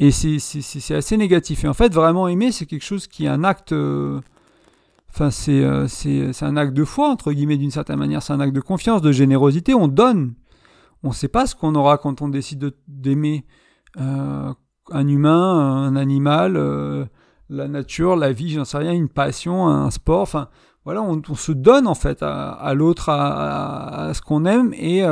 Et 0.00 0.12
c'est, 0.12 0.94
assez 0.94 1.16
négatif. 1.16 1.64
Et 1.64 1.68
en 1.68 1.74
fait, 1.74 1.92
vraiment 1.92 2.28
aimer, 2.28 2.52
c'est 2.52 2.66
quelque 2.66 2.84
chose 2.84 3.06
qui 3.06 3.24
est 3.24 3.28
un 3.28 3.42
acte. 3.42 3.72
Euh, 3.72 4.20
Enfin, 5.10 5.30
euh, 5.48 5.88
c'est, 5.88 6.32
c'est, 6.32 6.44
un 6.44 6.56
acte 6.56 6.74
de 6.74 6.84
foi, 6.84 7.08
entre 7.08 7.32
guillemets, 7.32 7.56
d'une 7.56 7.70
certaine 7.70 7.98
manière. 7.98 8.22
C'est 8.22 8.32
un 8.32 8.40
acte 8.40 8.54
de 8.54 8.60
confiance, 8.60 9.02
de 9.02 9.12
générosité. 9.12 9.74
On 9.74 9.88
donne. 9.88 10.34
On 11.02 11.08
ne 11.08 11.14
sait 11.14 11.28
pas 11.28 11.46
ce 11.46 11.54
qu'on 11.54 11.74
aura 11.74 11.98
quand 11.98 12.22
on 12.22 12.28
décide 12.28 12.72
d'aimer 12.86 13.44
euh, 13.98 14.52
un 14.90 15.08
humain, 15.08 15.84
un 15.84 15.96
animal, 15.96 16.56
euh, 16.56 17.04
la 17.50 17.68
nature, 17.68 18.16
la 18.16 18.32
vie, 18.32 18.50
j'en 18.50 18.64
sais 18.64 18.78
rien, 18.78 18.92
une 18.92 19.08
passion, 19.08 19.68
un 19.68 19.90
sport. 19.90 20.22
Enfin, 20.22 20.48
voilà, 20.84 21.02
on, 21.02 21.22
se 21.34 21.52
donne 21.52 21.86
en 21.86 21.94
fait 21.94 22.22
à, 22.22 22.72
l'autre, 22.74 23.08
à, 23.10 24.12
ce 24.14 24.22
qu'on 24.22 24.44
aime 24.46 24.72
et 24.74 25.04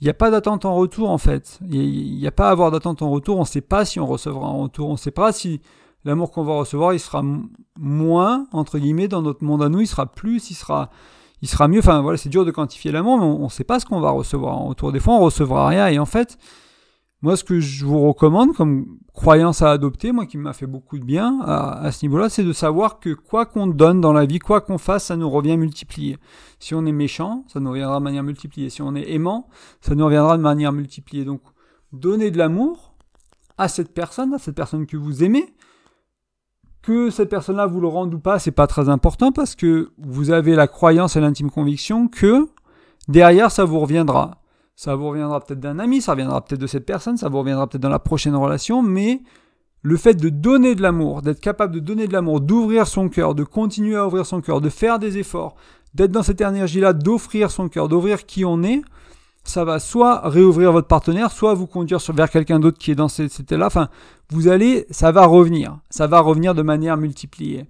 il 0.00 0.04
n'y 0.04 0.10
a 0.10 0.14
pas 0.14 0.30
d'attente 0.30 0.64
en 0.64 0.74
retour 0.74 1.10
en 1.10 1.18
fait. 1.18 1.58
Il 1.68 2.16
n'y 2.16 2.26
a, 2.26 2.32
pas 2.32 2.48
à 2.48 2.52
avoir 2.52 2.70
d'attente 2.70 3.02
en 3.02 3.10
retour. 3.10 3.36
On 3.36 3.40
ne 3.40 3.46
sait 3.46 3.60
pas 3.60 3.84
si 3.84 4.00
on 4.00 4.06
recevra 4.06 4.46
en 4.46 4.62
retour. 4.62 4.88
On 4.88 4.92
ne 4.92 4.98
sait 4.98 5.10
pas 5.10 5.30
si 5.32 5.60
l'amour 6.04 6.30
qu'on 6.30 6.42
va 6.42 6.54
recevoir, 6.54 6.94
il 6.94 7.00
sera 7.00 7.22
moins, 7.78 8.46
entre 8.52 8.78
guillemets, 8.78 9.08
dans 9.08 9.20
notre 9.20 9.44
monde 9.44 9.62
à 9.62 9.68
nous, 9.68 9.80
il 9.80 9.86
sera 9.86 10.06
plus, 10.06 10.50
il 10.50 10.54
sera, 10.54 10.88
il 11.42 11.48
sera 11.48 11.68
mieux. 11.68 11.80
Enfin, 11.80 12.00
voilà, 12.00 12.16
c'est 12.16 12.30
dur 12.30 12.46
de 12.46 12.50
quantifier 12.50 12.92
l'amour, 12.92 13.18
mais 13.18 13.24
on 13.24 13.44
ne 13.44 13.48
sait 13.50 13.64
pas 13.64 13.78
ce 13.78 13.84
qu'on 13.84 14.00
va 14.00 14.10
recevoir 14.10 14.56
en 14.56 14.68
retour. 14.68 14.90
Des 14.90 15.00
fois, 15.00 15.14
on 15.14 15.20
recevra 15.20 15.68
rien. 15.68 15.88
Et 15.88 15.98
en 15.98 16.06
fait, 16.06 16.38
moi, 17.22 17.36
ce 17.36 17.44
que 17.44 17.60
je 17.60 17.84
vous 17.84 18.00
recommande 18.00 18.54
comme 18.54 18.98
croyance 19.12 19.60
à 19.60 19.70
adopter, 19.70 20.10
moi 20.10 20.24
qui 20.24 20.38
m'a 20.38 20.54
fait 20.54 20.66
beaucoup 20.66 20.98
de 20.98 21.04
bien 21.04 21.40
à, 21.42 21.92
ce 21.92 22.06
niveau-là, 22.06 22.30
c'est 22.30 22.44
de 22.44 22.52
savoir 22.54 22.98
que 22.98 23.12
quoi 23.12 23.44
qu'on 23.44 23.66
donne 23.66 24.00
dans 24.00 24.14
la 24.14 24.24
vie, 24.24 24.38
quoi 24.38 24.62
qu'on 24.62 24.78
fasse, 24.78 25.06
ça 25.06 25.16
nous 25.16 25.28
revient 25.28 25.58
multiplié. 25.58 26.16
Si 26.58 26.74
on 26.74 26.86
est 26.86 26.92
méchant, 26.92 27.44
ça 27.48 27.60
nous 27.60 27.70
reviendra 27.70 27.98
de 27.98 28.04
manière 28.04 28.22
multipliée. 28.22 28.70
Si 28.70 28.80
on 28.80 28.94
est 28.94 29.12
aimant, 29.12 29.48
ça 29.82 29.94
nous 29.94 30.04
reviendra 30.04 30.38
de 30.38 30.42
manière 30.42 30.72
multipliée. 30.72 31.26
Donc, 31.26 31.42
donner 31.92 32.30
de 32.30 32.38
l'amour 32.38 32.94
à 33.58 33.68
cette 33.68 33.92
personne, 33.92 34.32
à 34.32 34.38
cette 34.38 34.54
personne 34.54 34.86
que 34.86 34.96
vous 34.96 35.22
aimez, 35.22 35.54
que 36.80 37.10
cette 37.10 37.28
personne-là 37.28 37.66
vous 37.66 37.80
le 37.80 37.88
rende 37.88 38.14
ou 38.14 38.18
pas, 38.18 38.38
c'est 38.38 38.50
pas 38.50 38.66
très 38.66 38.88
important 38.88 39.32
parce 39.32 39.54
que 39.54 39.90
vous 39.98 40.30
avez 40.30 40.54
la 40.54 40.66
croyance 40.66 41.16
et 41.16 41.20
l'intime 41.20 41.50
conviction 41.50 42.08
que 42.08 42.48
derrière 43.08 43.50
ça 43.50 43.64
vous 43.64 43.78
reviendra. 43.78 44.39
Ça 44.80 44.96
vous 44.96 45.10
reviendra 45.10 45.40
peut-être 45.40 45.60
d'un 45.60 45.78
ami, 45.78 46.00
ça 46.00 46.12
reviendra 46.12 46.42
peut-être 46.42 46.62
de 46.62 46.66
cette 46.66 46.86
personne, 46.86 47.18
ça 47.18 47.28
vous 47.28 47.38
reviendra 47.40 47.66
peut-être 47.66 47.82
dans 47.82 47.90
la 47.90 47.98
prochaine 47.98 48.34
relation, 48.34 48.80
mais 48.80 49.20
le 49.82 49.98
fait 49.98 50.14
de 50.14 50.30
donner 50.30 50.74
de 50.74 50.80
l'amour, 50.80 51.20
d'être 51.20 51.38
capable 51.38 51.74
de 51.74 51.80
donner 51.80 52.06
de 52.06 52.14
l'amour, 52.14 52.40
d'ouvrir 52.40 52.86
son 52.86 53.10
cœur, 53.10 53.34
de 53.34 53.44
continuer 53.44 53.96
à 53.96 54.06
ouvrir 54.06 54.24
son 54.24 54.40
cœur, 54.40 54.62
de 54.62 54.70
faire 54.70 54.98
des 54.98 55.18
efforts, 55.18 55.54
d'être 55.92 56.12
dans 56.12 56.22
cette 56.22 56.40
énergie-là, 56.40 56.94
d'offrir 56.94 57.50
son 57.50 57.68
cœur, 57.68 57.90
d'ouvrir 57.90 58.24
qui 58.24 58.46
on 58.46 58.62
est, 58.62 58.80
ça 59.44 59.66
va 59.66 59.80
soit 59.80 60.26
réouvrir 60.26 60.72
votre 60.72 60.88
partenaire, 60.88 61.30
soit 61.30 61.52
vous 61.52 61.66
conduire 61.66 61.98
vers 62.14 62.30
quelqu'un 62.30 62.58
d'autre 62.58 62.78
qui 62.78 62.92
est 62.92 62.94
dans 62.94 63.08
cet 63.08 63.38
état-là. 63.38 63.66
Enfin, 63.66 63.90
vous 64.30 64.48
allez, 64.48 64.86
ça 64.88 65.12
va 65.12 65.26
revenir. 65.26 65.78
Ça 65.90 66.06
va 66.06 66.20
revenir 66.20 66.54
de 66.54 66.62
manière 66.62 66.96
multipliée. 66.96 67.66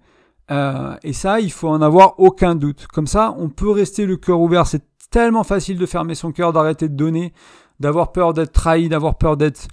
Euh, 0.53 0.95
et 1.03 1.13
ça, 1.13 1.41
il 1.41 1.51
faut 1.51 1.71
en 1.71 1.83
avoir 1.83 2.21
aucun 2.21 2.55
doute. 2.55 2.87
Comme 2.87 3.09
ça, 3.09 3.35
on 3.37 3.49
peut 3.49 3.71
rester 3.71 4.07
le 4.07 4.17
cœur 4.17 4.41
ouvert. 4.41 4.65
Tellement 5.11 5.45
facile 5.45 5.79
de 5.79 5.87
fermer 5.87 6.15
son 6.15 6.33
cœur, 6.33 6.53
d'arrêter 6.53 6.89
de 6.89 6.95
donner, 6.95 7.33
d'avoir 7.81 8.13
peur 8.13 8.33
d'être 8.33 8.53
trahi, 8.53 8.89
d'avoir 8.89 9.17
peur 9.17 9.37
d'être, 9.37 9.69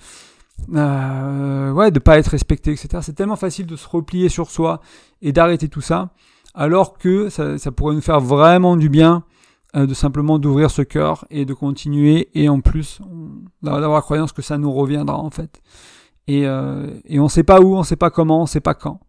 euh, 0.73 1.71
ouais, 1.71 1.91
de 1.91 1.99
pas 1.99 2.17
être 2.17 2.27
respecté, 2.27 2.71
etc. 2.71 2.99
C'est 3.01 3.13
tellement 3.13 3.35
facile 3.35 3.65
de 3.65 3.75
se 3.75 3.87
replier 3.87 4.29
sur 4.29 4.49
soi 4.49 4.81
et 5.21 5.31
d'arrêter 5.31 5.69
tout 5.69 5.81
ça, 5.81 6.09
alors 6.53 6.97
que 6.97 7.29
ça, 7.29 7.57
ça 7.57 7.71
pourrait 7.71 7.95
nous 7.95 8.01
faire 8.01 8.19
vraiment 8.19 8.75
du 8.75 8.89
bien 8.89 9.23
euh, 9.75 9.85
de 9.85 9.93
simplement 9.93 10.39
d'ouvrir 10.39 10.71
ce 10.71 10.81
cœur 10.81 11.25
et 11.29 11.45
de 11.45 11.53
continuer 11.53 12.29
et 12.33 12.47
en 12.47 12.61
plus 12.61 12.99
d'avoir 13.61 13.95
la 13.95 14.01
croyance 14.01 14.31
que 14.31 14.41
ça 14.41 14.57
nous 14.57 14.71
reviendra 14.71 15.17
en 15.17 15.29
fait. 15.29 15.61
Et, 16.27 16.47
euh, 16.47 16.87
et 17.05 17.19
on 17.19 17.25
ne 17.25 17.29
sait 17.29 17.43
pas 17.43 17.61
où, 17.61 17.75
on 17.75 17.79
ne 17.79 17.85
sait 17.85 17.95
pas 17.95 18.09
comment, 18.09 18.39
on 18.39 18.43
ne 18.43 18.47
sait 18.47 18.61
pas 18.61 18.73
quand. 18.73 18.99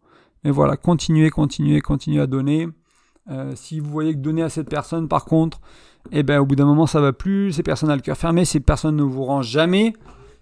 Mais 0.45 0.51
voilà, 0.51 0.77
continuez, 0.77 1.31
continuez, 1.31 1.81
continuez 1.81 2.21
à 2.21 2.27
donner. 2.27 2.69
Euh, 3.31 3.53
si 3.55 3.81
vous 3.81 3.91
voyez 3.91 4.15
que 4.15 4.19
donner 4.19 4.43
à 4.43 4.49
cette 4.49 4.69
personne, 4.69 5.09
par 5.09 5.25
contre, 5.25 5.61
eh 6.13 6.23
ben, 6.23 6.41
au 6.41 6.47
bout 6.47 6.57
d'un 6.57 6.67
moment, 6.67 6.87
ça 6.87 7.01
va 7.01 7.13
plus. 7.13 7.53
Ces 7.53 7.63
personnes 7.63 7.91
ont 7.91 7.95
le 7.95 8.01
cœur 8.01 8.17
fermé, 8.17 8.45
ces 8.45 8.61
personnes 8.61 8.97
ne 8.97 9.03
vous 9.03 9.25
rangent 9.25 9.49
jamais 9.49 9.93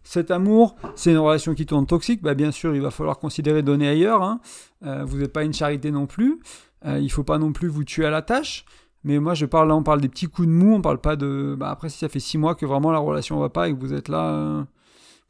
cet 0.05 0.31
amour. 0.31 0.77
C'est 0.95 1.11
une 1.11 1.19
relation 1.19 1.55
qui 1.55 1.67
tourne 1.67 1.87
toxique. 1.87 2.23
Bah, 2.23 2.35
bien 2.35 2.53
sûr, 2.53 2.75
il 2.75 2.83
va 2.83 2.91
falloir 2.91 3.19
considérer 3.19 3.63
donner 3.63 3.89
ailleurs. 3.89 4.23
Hein. 4.23 4.41
vous 4.81 5.19
n'êtes 5.19 5.33
pas 5.33 5.43
une 5.43 5.53
charité 5.53 5.91
non 5.91 6.07
plus. 6.07 6.39
il 6.85 7.03
ne 7.03 7.09
faut 7.09 7.25
pas 7.25 7.39
non 7.39 7.53
plus 7.53 7.67
vous 7.69 7.83
tuer 7.83 8.07
à 8.07 8.11
la 8.11 8.23
tâche. 8.23 8.65
Mais 9.07 9.21
moi, 9.21 9.35
je 9.35 9.47
parle 9.47 9.69
là, 9.69 9.77
on 9.77 9.85
parle 9.85 10.01
des 10.01 10.09
petits 10.09 10.27
coups 10.27 10.49
de 10.49 10.53
mou, 10.53 10.75
on 10.75 10.83
parle 10.83 10.99
pas 10.99 11.15
de. 11.15 11.55
Bah, 11.57 11.71
après, 11.71 11.89
si 11.89 11.99
ça 11.99 12.09
fait 12.09 12.19
six 12.19 12.39
mois 12.39 12.57
que 12.57 12.67
vraiment 12.67 12.91
la 12.91 12.99
relation 12.99 13.39
va 13.39 13.49
pas 13.49 13.69
et 13.69 13.73
que 13.73 13.79
vous 13.79 13.95
êtes 13.95 14.09
là, 14.09 14.31
euh, 14.31 14.65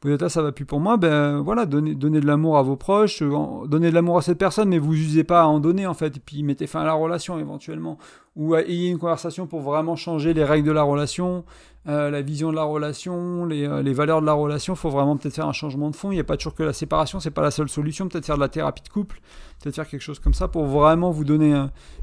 vous 0.03 0.11
êtes 0.11 0.21
là, 0.21 0.29
ça 0.29 0.43
va 0.43 0.51
plus 0.51 0.65
pour 0.65 0.79
moi, 0.79 0.97
ben 0.97 1.39
voilà, 1.39 1.65
donnez, 1.65 1.95
de 1.95 2.27
l'amour 2.27 2.57
à 2.57 2.61
vos 2.61 2.75
proches, 2.75 3.23
donnez 3.23 3.89
de 3.89 3.95
l'amour 3.95 4.19
à 4.19 4.21
cette 4.21 4.37
personne, 4.37 4.69
mais 4.69 4.77
vous 4.77 4.93
n'usez 4.93 5.23
pas 5.23 5.41
à 5.41 5.45
en 5.45 5.59
donner 5.59 5.87
en 5.87 5.95
fait, 5.95 6.17
et 6.17 6.19
puis 6.19 6.43
mettez 6.43 6.67
fin 6.67 6.81
à 6.81 6.85
la 6.85 6.93
relation 6.93 7.39
éventuellement, 7.39 7.97
ou 8.35 8.55
ayez 8.55 8.89
une 8.89 8.99
conversation 8.99 9.47
pour 9.47 9.61
vraiment 9.61 9.95
changer 9.95 10.35
les 10.35 10.43
règles 10.43 10.67
de 10.67 10.71
la 10.71 10.83
relation, 10.83 11.45
euh, 11.87 12.11
la 12.11 12.21
vision 12.21 12.51
de 12.51 12.55
la 12.55 12.63
relation, 12.63 13.45
les, 13.45 13.65
euh, 13.67 13.93
valeurs 13.93 14.21
de 14.21 14.27
la 14.27 14.33
relation, 14.33 14.75
il 14.75 14.77
faut 14.77 14.91
vraiment 14.91 15.17
peut-être 15.17 15.33
faire 15.33 15.47
un 15.47 15.53
changement 15.53 15.89
de 15.89 15.95
fond, 15.95 16.11
il 16.11 16.15
n'y 16.15 16.21
a 16.21 16.23
pas 16.23 16.37
toujours 16.37 16.53
que 16.53 16.63
la 16.63 16.73
séparation, 16.73 17.19
c'est 17.19 17.31
pas 17.31 17.41
la 17.41 17.51
seule 17.51 17.69
solution, 17.69 18.07
peut-être 18.07 18.25
faire 18.25 18.35
de 18.35 18.41
la 18.41 18.49
thérapie 18.49 18.83
de 18.83 18.89
couple, 18.89 19.19
peut-être 19.63 19.75
faire 19.75 19.87
quelque 19.87 20.01
chose 20.01 20.19
comme 20.19 20.35
ça 20.35 20.47
pour 20.47 20.65
vraiment 20.65 21.09
vous 21.09 21.23
donner 21.23 21.59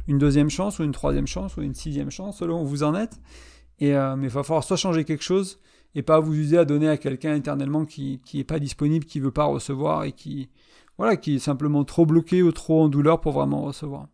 une 0.08 0.18
deuxième 0.18 0.50
chance, 0.50 0.80
ou 0.80 0.82
une 0.82 0.92
troisième 0.92 1.28
chance, 1.28 1.56
ou 1.56 1.62
une 1.62 1.74
sixième 1.74 2.10
chance, 2.10 2.38
selon 2.38 2.62
où 2.62 2.66
vous 2.66 2.82
en 2.82 2.96
êtes, 2.96 3.20
et, 3.78 3.94
euh, 3.94 4.16
mais 4.16 4.26
il 4.26 4.30
va 4.30 4.42
falloir 4.42 4.64
soit 4.64 4.76
changer 4.76 5.04
quelque 5.04 5.22
chose, 5.22 5.60
et 5.94 6.02
pas 6.02 6.20
vous 6.20 6.34
user 6.34 6.58
à 6.58 6.64
donner 6.64 6.88
à 6.88 6.96
quelqu'un 6.96 7.34
éternellement 7.34 7.84
qui 7.84 8.20
n'est 8.32 8.44
pas 8.44 8.58
disponible, 8.58 9.04
qui 9.04 9.20
veut 9.20 9.30
pas 9.30 9.44
recevoir 9.44 10.04
et 10.04 10.12
qui 10.12 10.48
voilà 10.98 11.16
qui 11.16 11.36
est 11.36 11.40
simplement 11.40 11.84
trop 11.84 12.06
bloqué 12.06 12.42
ou 12.42 12.52
trop 12.52 12.82
en 12.82 12.88
douleur 12.88 13.20
pour 13.20 13.32
vraiment 13.32 13.62
recevoir. 13.62 14.06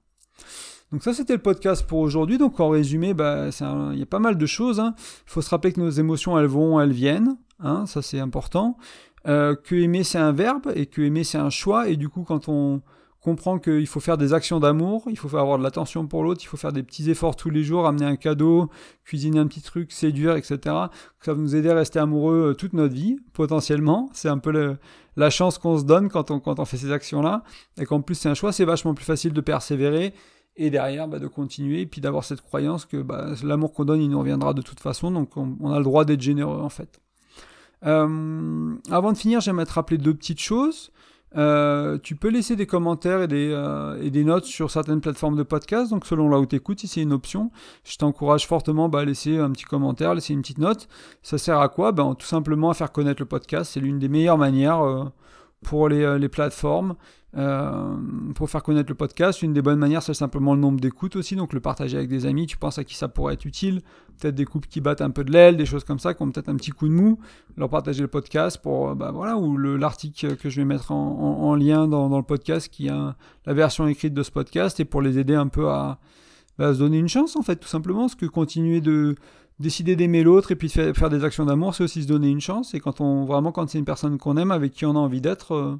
Donc 0.92 1.04
ça 1.04 1.14
c'était 1.14 1.34
le 1.34 1.42
podcast 1.42 1.86
pour 1.86 2.00
aujourd'hui. 2.00 2.38
Donc 2.38 2.58
en 2.58 2.68
résumé, 2.68 3.14
bah, 3.14 3.48
il 3.92 3.98
y 3.98 4.02
a 4.02 4.06
pas 4.06 4.18
mal 4.18 4.36
de 4.36 4.46
choses. 4.46 4.80
Hein. 4.80 4.94
Il 4.98 5.30
faut 5.30 5.42
se 5.42 5.50
rappeler 5.50 5.72
que 5.72 5.80
nos 5.80 5.90
émotions 5.90 6.38
elles 6.38 6.46
vont, 6.46 6.80
elles 6.80 6.92
viennent. 6.92 7.36
Hein, 7.60 7.86
ça 7.86 8.02
c'est 8.02 8.18
important. 8.18 8.76
Euh, 9.28 9.54
que 9.54 9.74
aimer 9.74 10.02
c'est 10.02 10.18
un 10.18 10.32
verbe 10.32 10.72
et 10.74 10.86
que 10.86 11.02
aimer 11.02 11.24
c'est 11.24 11.38
un 11.38 11.50
choix. 11.50 11.88
Et 11.88 11.96
du 11.96 12.08
coup 12.08 12.22
quand 12.22 12.48
on 12.48 12.82
comprend 13.20 13.58
qu'il 13.58 13.86
faut 13.86 14.00
faire 14.00 14.16
des 14.16 14.32
actions 14.32 14.60
d'amour, 14.60 15.04
il 15.08 15.18
faut 15.18 15.34
avoir 15.36 15.58
de 15.58 15.62
l'attention 15.62 16.06
pour 16.06 16.22
l'autre, 16.22 16.40
il 16.42 16.46
faut 16.46 16.56
faire 16.56 16.72
des 16.72 16.82
petits 16.82 17.10
efforts 17.10 17.36
tous 17.36 17.50
les 17.50 17.62
jours, 17.62 17.86
amener 17.86 18.06
un 18.06 18.16
cadeau, 18.16 18.70
cuisiner 19.04 19.38
un 19.38 19.46
petit 19.46 19.60
truc, 19.60 19.92
séduire, 19.92 20.36
etc. 20.36 20.58
Ça 21.20 21.34
va 21.34 21.34
nous 21.34 21.54
aider 21.54 21.68
à 21.68 21.74
rester 21.74 21.98
amoureux 21.98 22.50
euh, 22.50 22.54
toute 22.54 22.72
notre 22.72 22.94
vie, 22.94 23.18
potentiellement. 23.32 24.08
C'est 24.12 24.28
un 24.28 24.38
peu 24.38 24.76
la 25.16 25.30
chance 25.30 25.58
qu'on 25.58 25.78
se 25.78 25.84
donne 25.84 26.08
quand 26.08 26.30
on, 26.30 26.40
quand 26.40 26.58
on 26.58 26.64
fait 26.64 26.78
ces 26.78 26.92
actions-là. 26.92 27.44
Et 27.78 27.84
qu'en 27.84 28.00
plus 28.00 28.14
c'est 28.14 28.28
un 28.28 28.34
choix, 28.34 28.52
c'est 28.52 28.64
vachement 28.64 28.94
plus 28.94 29.04
facile 29.04 29.32
de 29.32 29.40
persévérer 29.40 30.14
et 30.56 30.70
derrière 30.70 31.08
bah, 31.08 31.18
de 31.18 31.26
continuer, 31.26 31.82
et 31.82 31.86
puis 31.86 32.00
d'avoir 32.00 32.24
cette 32.24 32.42
croyance 32.42 32.84
que 32.84 32.98
bah, 32.98 33.32
l'amour 33.42 33.72
qu'on 33.72 33.84
donne, 33.84 34.00
il 34.00 34.10
nous 34.10 34.18
reviendra 34.18 34.52
de 34.52 34.62
toute 34.62 34.80
façon, 34.80 35.10
donc 35.10 35.36
on, 35.36 35.72
a 35.72 35.78
le 35.78 35.84
droit 35.84 36.04
d'être 36.04 36.20
généreux 36.20 36.60
en 36.60 36.68
fait. 36.68 37.00
Euh, 37.86 38.74
avant 38.90 39.12
de 39.12 39.16
finir, 39.16 39.40
j'aimerais 39.40 39.64
te 39.64 39.72
rappeler 39.72 39.96
deux 39.96 40.14
petites 40.14 40.40
choses. 40.40 40.92
Euh, 41.36 41.96
tu 42.02 42.16
peux 42.16 42.28
laisser 42.28 42.56
des 42.56 42.66
commentaires 42.66 43.22
et 43.22 43.28
des, 43.28 43.50
euh, 43.52 44.02
et 44.02 44.10
des, 44.10 44.24
notes 44.24 44.46
sur 44.46 44.70
certaines 44.70 45.00
plateformes 45.00 45.36
de 45.36 45.44
podcast, 45.44 45.90
donc 45.90 46.04
selon 46.04 46.28
là 46.28 46.40
où 46.40 46.46
tu 46.46 46.60
si 46.76 46.88
c'est 46.88 47.02
une 47.02 47.12
option, 47.12 47.52
je 47.84 47.96
t'encourage 47.96 48.48
fortement 48.48 48.88
bah, 48.88 49.00
à 49.00 49.04
laisser 49.04 49.38
un 49.38 49.50
petit 49.50 49.64
commentaire, 49.64 50.14
laisser 50.14 50.32
une 50.32 50.42
petite 50.42 50.58
note. 50.58 50.88
Ça 51.22 51.38
sert 51.38 51.60
à 51.60 51.68
quoi? 51.68 51.92
Ben, 51.92 52.14
Tout 52.16 52.26
simplement 52.26 52.70
à 52.70 52.74
faire 52.74 52.90
connaître 52.90 53.22
le 53.22 53.26
podcast, 53.26 53.72
c'est 53.72 53.80
l'une 53.80 53.98
des 54.00 54.08
meilleures 54.08 54.38
manières 54.38 54.84
euh, 54.84 55.04
pour 55.62 55.88
les, 55.88 56.18
les 56.18 56.28
plateformes. 56.28 56.96
Euh, 57.36 57.96
pour 58.34 58.50
faire 58.50 58.62
connaître 58.62 58.90
le 58.90 58.96
podcast, 58.96 59.42
une 59.42 59.52
des 59.52 59.62
bonnes 59.62 59.78
manières, 59.78 60.02
c'est 60.02 60.14
simplement 60.14 60.54
le 60.54 60.60
nombre 60.60 60.80
d'écoutes 60.80 61.14
aussi, 61.14 61.36
donc 61.36 61.52
le 61.52 61.60
partager 61.60 61.96
avec 61.96 62.08
des 62.08 62.26
amis, 62.26 62.46
tu 62.46 62.56
penses 62.56 62.78
à 62.78 62.84
qui 62.84 62.96
ça 62.96 63.06
pourrait 63.06 63.34
être 63.34 63.44
utile, 63.44 63.82
peut-être 64.18 64.34
des 64.34 64.44
couples 64.44 64.66
qui 64.66 64.80
battent 64.80 65.00
un 65.00 65.10
peu 65.10 65.22
de 65.22 65.30
l'aile, 65.30 65.56
des 65.56 65.66
choses 65.66 65.84
comme 65.84 66.00
ça, 66.00 66.12
qui 66.12 66.22
ont 66.22 66.30
peut-être 66.30 66.48
un 66.48 66.56
petit 66.56 66.72
coup 66.72 66.88
de 66.88 66.92
mou, 66.92 67.20
leur 67.56 67.68
partager 67.68 68.02
le 68.02 68.08
podcast 68.08 68.58
pour, 68.60 68.96
bah 68.96 69.12
voilà, 69.12 69.36
ou 69.36 69.56
l'article 69.56 70.36
que 70.36 70.50
je 70.50 70.56
vais 70.60 70.64
mettre 70.64 70.90
en, 70.90 71.54
lien 71.54 71.86
dans, 71.86 72.16
le 72.16 72.24
podcast, 72.24 72.68
qui 72.68 72.88
a 72.88 73.14
la 73.46 73.54
version 73.54 73.86
écrite 73.86 74.14
de 74.14 74.24
ce 74.24 74.32
podcast, 74.32 74.80
et 74.80 74.84
pour 74.84 75.00
les 75.00 75.18
aider 75.18 75.34
un 75.34 75.48
peu 75.48 75.68
à, 75.68 76.00
bah, 76.58 76.74
se 76.74 76.80
donner 76.80 76.98
une 76.98 77.08
chance, 77.08 77.36
en 77.36 77.42
fait, 77.42 77.56
tout 77.56 77.68
simplement, 77.68 78.00
parce 78.00 78.16
que 78.16 78.26
continuer 78.26 78.80
de 78.80 79.14
décider 79.60 79.94
d'aimer 79.94 80.24
l'autre 80.24 80.50
et 80.50 80.56
puis 80.56 80.66
de 80.68 80.92
faire, 80.94 81.10
des 81.10 81.22
actions 81.22 81.44
d'amour, 81.44 81.74
c'est 81.74 81.84
aussi 81.84 82.02
se 82.02 82.08
donner 82.08 82.28
une 82.28 82.40
chance, 82.40 82.74
et 82.74 82.80
quand 82.80 83.00
on, 83.00 83.26
vraiment, 83.26 83.52
quand 83.52 83.68
c'est 83.68 83.78
une 83.78 83.84
personne 83.84 84.18
qu'on 84.18 84.36
aime, 84.36 84.50
avec 84.50 84.72
qui 84.72 84.84
on 84.86 84.96
a 84.96 84.98
envie 84.98 85.20
d'être, 85.20 85.54
euh, 85.54 85.78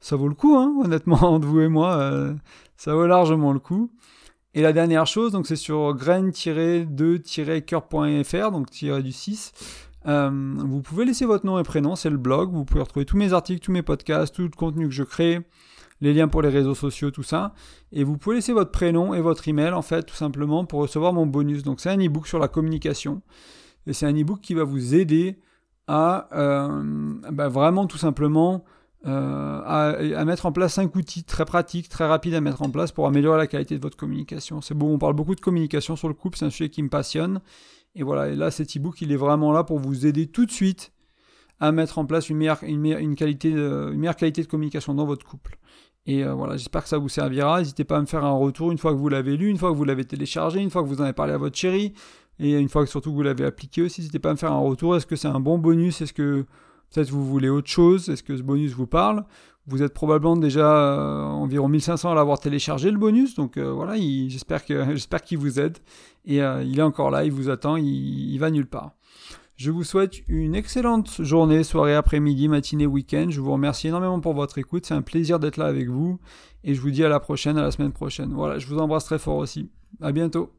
ça 0.00 0.16
vaut 0.16 0.26
le 0.28 0.34
coup, 0.34 0.56
hein, 0.56 0.74
honnêtement, 0.82 1.22
entre 1.22 1.46
vous 1.46 1.60
et 1.60 1.68
moi, 1.68 1.94
euh, 1.96 2.34
ça 2.76 2.94
vaut 2.94 3.06
largement 3.06 3.52
le 3.52 3.60
coup. 3.60 3.92
Et 4.54 4.62
la 4.62 4.72
dernière 4.72 5.06
chose, 5.06 5.32
donc 5.32 5.46
c'est 5.46 5.56
sur 5.56 5.94
grain-2-coeur.fr, 5.94 8.50
donc 8.50 8.70
tiré 8.70 9.02
du 9.02 9.12
6. 9.12 9.52
Euh, 10.06 10.30
vous 10.58 10.80
pouvez 10.82 11.04
laisser 11.04 11.24
votre 11.24 11.46
nom 11.46 11.58
et 11.58 11.62
prénom, 11.62 11.96
c'est 11.96 12.10
le 12.10 12.18
blog. 12.18 12.52
Vous 12.52 12.66
pouvez 12.66 12.82
retrouver 12.82 13.06
tous 13.06 13.16
mes 13.16 13.32
articles, 13.32 13.64
tous 13.64 13.72
mes 13.72 13.82
podcasts, 13.82 14.34
tout 14.34 14.42
le 14.42 14.50
contenu 14.50 14.88
que 14.88 14.94
je 14.94 15.04
crée, 15.04 15.40
les 16.02 16.12
liens 16.12 16.28
pour 16.28 16.42
les 16.42 16.48
réseaux 16.48 16.74
sociaux, 16.74 17.10
tout 17.10 17.22
ça. 17.22 17.54
Et 17.92 18.02
vous 18.02 18.18
pouvez 18.18 18.36
laisser 18.36 18.52
votre 18.52 18.72
prénom 18.72 19.14
et 19.14 19.20
votre 19.20 19.46
email, 19.46 19.72
en 19.72 19.82
fait, 19.82 20.02
tout 20.02 20.16
simplement, 20.16 20.64
pour 20.64 20.80
recevoir 20.80 21.12
mon 21.12 21.26
bonus. 21.26 21.62
Donc 21.62 21.80
c'est 21.80 21.90
un 21.90 21.98
e-book 21.98 22.26
sur 22.26 22.40
la 22.40 22.48
communication. 22.48 23.22
Et 23.86 23.92
c'est 23.92 24.06
un 24.06 24.12
e-book 24.12 24.40
qui 24.40 24.54
va 24.54 24.64
vous 24.64 24.96
aider 24.96 25.38
à 25.86 26.28
euh, 26.32 27.12
bah, 27.30 27.48
vraiment 27.48 27.86
tout 27.86 27.98
simplement 27.98 28.64
euh, 29.06 29.60
à, 29.64 30.24
mettre 30.24 30.46
en 30.46 30.52
place 30.52 30.74
cinq 30.74 30.94
outils 30.96 31.22
très 31.22 31.44
pratiques, 31.44 31.88
très 31.88 32.06
rapides 32.06 32.34
à 32.34 32.40
mettre 32.40 32.62
en 32.62 32.70
place 32.70 32.90
pour 32.90 33.06
améliorer 33.06 33.38
la 33.38 33.46
qualité 33.46 33.76
de 33.76 33.82
votre 33.82 33.96
communication. 33.96 34.60
C'est 34.60 34.74
bon, 34.74 34.92
on 34.92 34.98
parle 34.98 35.14
beaucoup 35.14 35.36
de 35.36 35.40
communication 35.40 35.94
sur 35.94 36.08
le 36.08 36.14
couple, 36.14 36.36
c'est 36.36 36.44
un 36.44 36.50
sujet 36.50 36.68
qui 36.68 36.82
me 36.82 36.88
passionne. 36.88 37.40
Et 37.94 38.02
voilà, 38.02 38.28
et 38.28 38.34
là, 38.34 38.50
cet 38.50 38.76
e-book, 38.76 39.00
il 39.02 39.12
est 39.12 39.16
vraiment 39.16 39.52
là 39.52 39.62
pour 39.62 39.78
vous 39.78 40.06
aider 40.06 40.26
tout 40.26 40.46
de 40.46 40.50
suite 40.50 40.92
à 41.60 41.70
mettre 41.70 41.98
en 41.98 42.06
place 42.06 42.28
une 42.28 42.38
meilleure, 42.38 42.58
qualité 42.58 43.52
de 43.52 44.46
communication 44.46 44.94
dans 44.94 45.04
votre 45.04 45.24
couple. 45.24 45.58
Et 46.06 46.24
euh, 46.24 46.34
voilà, 46.34 46.56
j'espère 46.56 46.82
que 46.82 46.88
ça 46.88 46.98
vous 46.98 47.08
servira. 47.08 47.58
N'hésitez 47.58 47.84
pas 47.84 47.96
à 47.96 48.00
me 48.00 48.06
faire 48.06 48.24
un 48.24 48.36
retour 48.36 48.72
une 48.72 48.78
fois 48.78 48.92
que 48.92 48.98
vous 48.98 49.08
l'avez 49.08 49.36
lu, 49.36 49.48
une 49.48 49.58
fois 49.58 49.70
que 49.70 49.76
vous 49.76 49.84
l'avez 49.84 50.04
téléchargé, 50.04 50.60
une 50.60 50.70
fois 50.70 50.82
que 50.82 50.88
vous 50.88 51.00
en 51.00 51.04
avez 51.04 51.12
parlé 51.12 51.32
à 51.32 51.38
votre 51.38 51.56
chérie, 51.56 51.92
et 52.38 52.58
une 52.58 52.68
fois 52.68 52.84
que 52.84 52.90
surtout 52.90 53.12
vous 53.12 53.22
l'avez 53.22 53.44
appliqué 53.44 53.82
aussi. 53.82 54.00
N'hésitez 54.00 54.18
pas 54.18 54.30
à 54.30 54.32
me 54.32 54.38
faire 54.38 54.52
un 54.52 54.60
retour. 54.60 54.96
Est-ce 54.96 55.06
que 55.06 55.16
c'est 55.16 55.28
un 55.28 55.40
bon 55.40 55.58
bonus? 55.58 56.00
Est-ce 56.00 56.12
que 56.12 56.44
Peut-être 56.92 57.10
vous 57.10 57.24
voulez 57.24 57.48
autre 57.48 57.68
chose, 57.68 58.08
est-ce 58.10 58.22
que 58.22 58.36
ce 58.36 58.42
bonus 58.42 58.72
vous 58.72 58.86
parle? 58.86 59.24
Vous 59.66 59.82
êtes 59.82 59.94
probablement 59.94 60.36
déjà 60.36 60.66
euh, 60.66 61.22
environ 61.24 61.68
1500 61.68 62.10
à 62.10 62.14
l'avoir 62.14 62.38
téléchargé 62.38 62.90
le 62.90 62.98
bonus, 62.98 63.34
donc 63.34 63.56
euh, 63.56 63.72
voilà, 63.72 63.94
j'espère 64.28 64.64
qu'il 64.64 65.38
vous 65.38 65.60
aide. 65.60 65.78
Et 66.26 66.36
il 66.36 66.78
est 66.78 66.82
encore 66.82 67.10
là, 67.10 67.24
il 67.24 67.32
vous 67.32 67.48
attend, 67.48 67.76
il, 67.76 67.86
il, 67.86 68.38
va 68.38 68.50
nulle 68.50 68.66
part. 68.66 68.92
Je 69.62 69.70
vous 69.70 69.84
souhaite 69.84 70.26
une 70.26 70.56
excellente 70.56 71.22
journée, 71.22 71.62
soirée, 71.62 71.94
après-midi, 71.94 72.48
matinée, 72.48 72.84
week-end. 72.84 73.28
Je 73.30 73.40
vous 73.40 73.52
remercie 73.52 73.86
énormément 73.86 74.18
pour 74.18 74.34
votre 74.34 74.58
écoute, 74.58 74.86
c'est 74.86 74.94
un 74.94 75.02
plaisir 75.02 75.38
d'être 75.38 75.56
là 75.56 75.66
avec 75.66 75.88
vous. 75.88 76.18
Et 76.64 76.74
je 76.74 76.80
vous 76.80 76.90
dis 76.90 77.04
à 77.04 77.08
la 77.08 77.20
prochaine, 77.20 77.56
à 77.56 77.62
la 77.62 77.70
semaine 77.70 77.92
prochaine. 77.92 78.32
Voilà, 78.32 78.58
je 78.58 78.66
vous 78.66 78.78
embrasse 78.78 79.04
très 79.04 79.20
fort 79.20 79.36
aussi. 79.36 79.70
À 80.00 80.10
bientôt. 80.10 80.50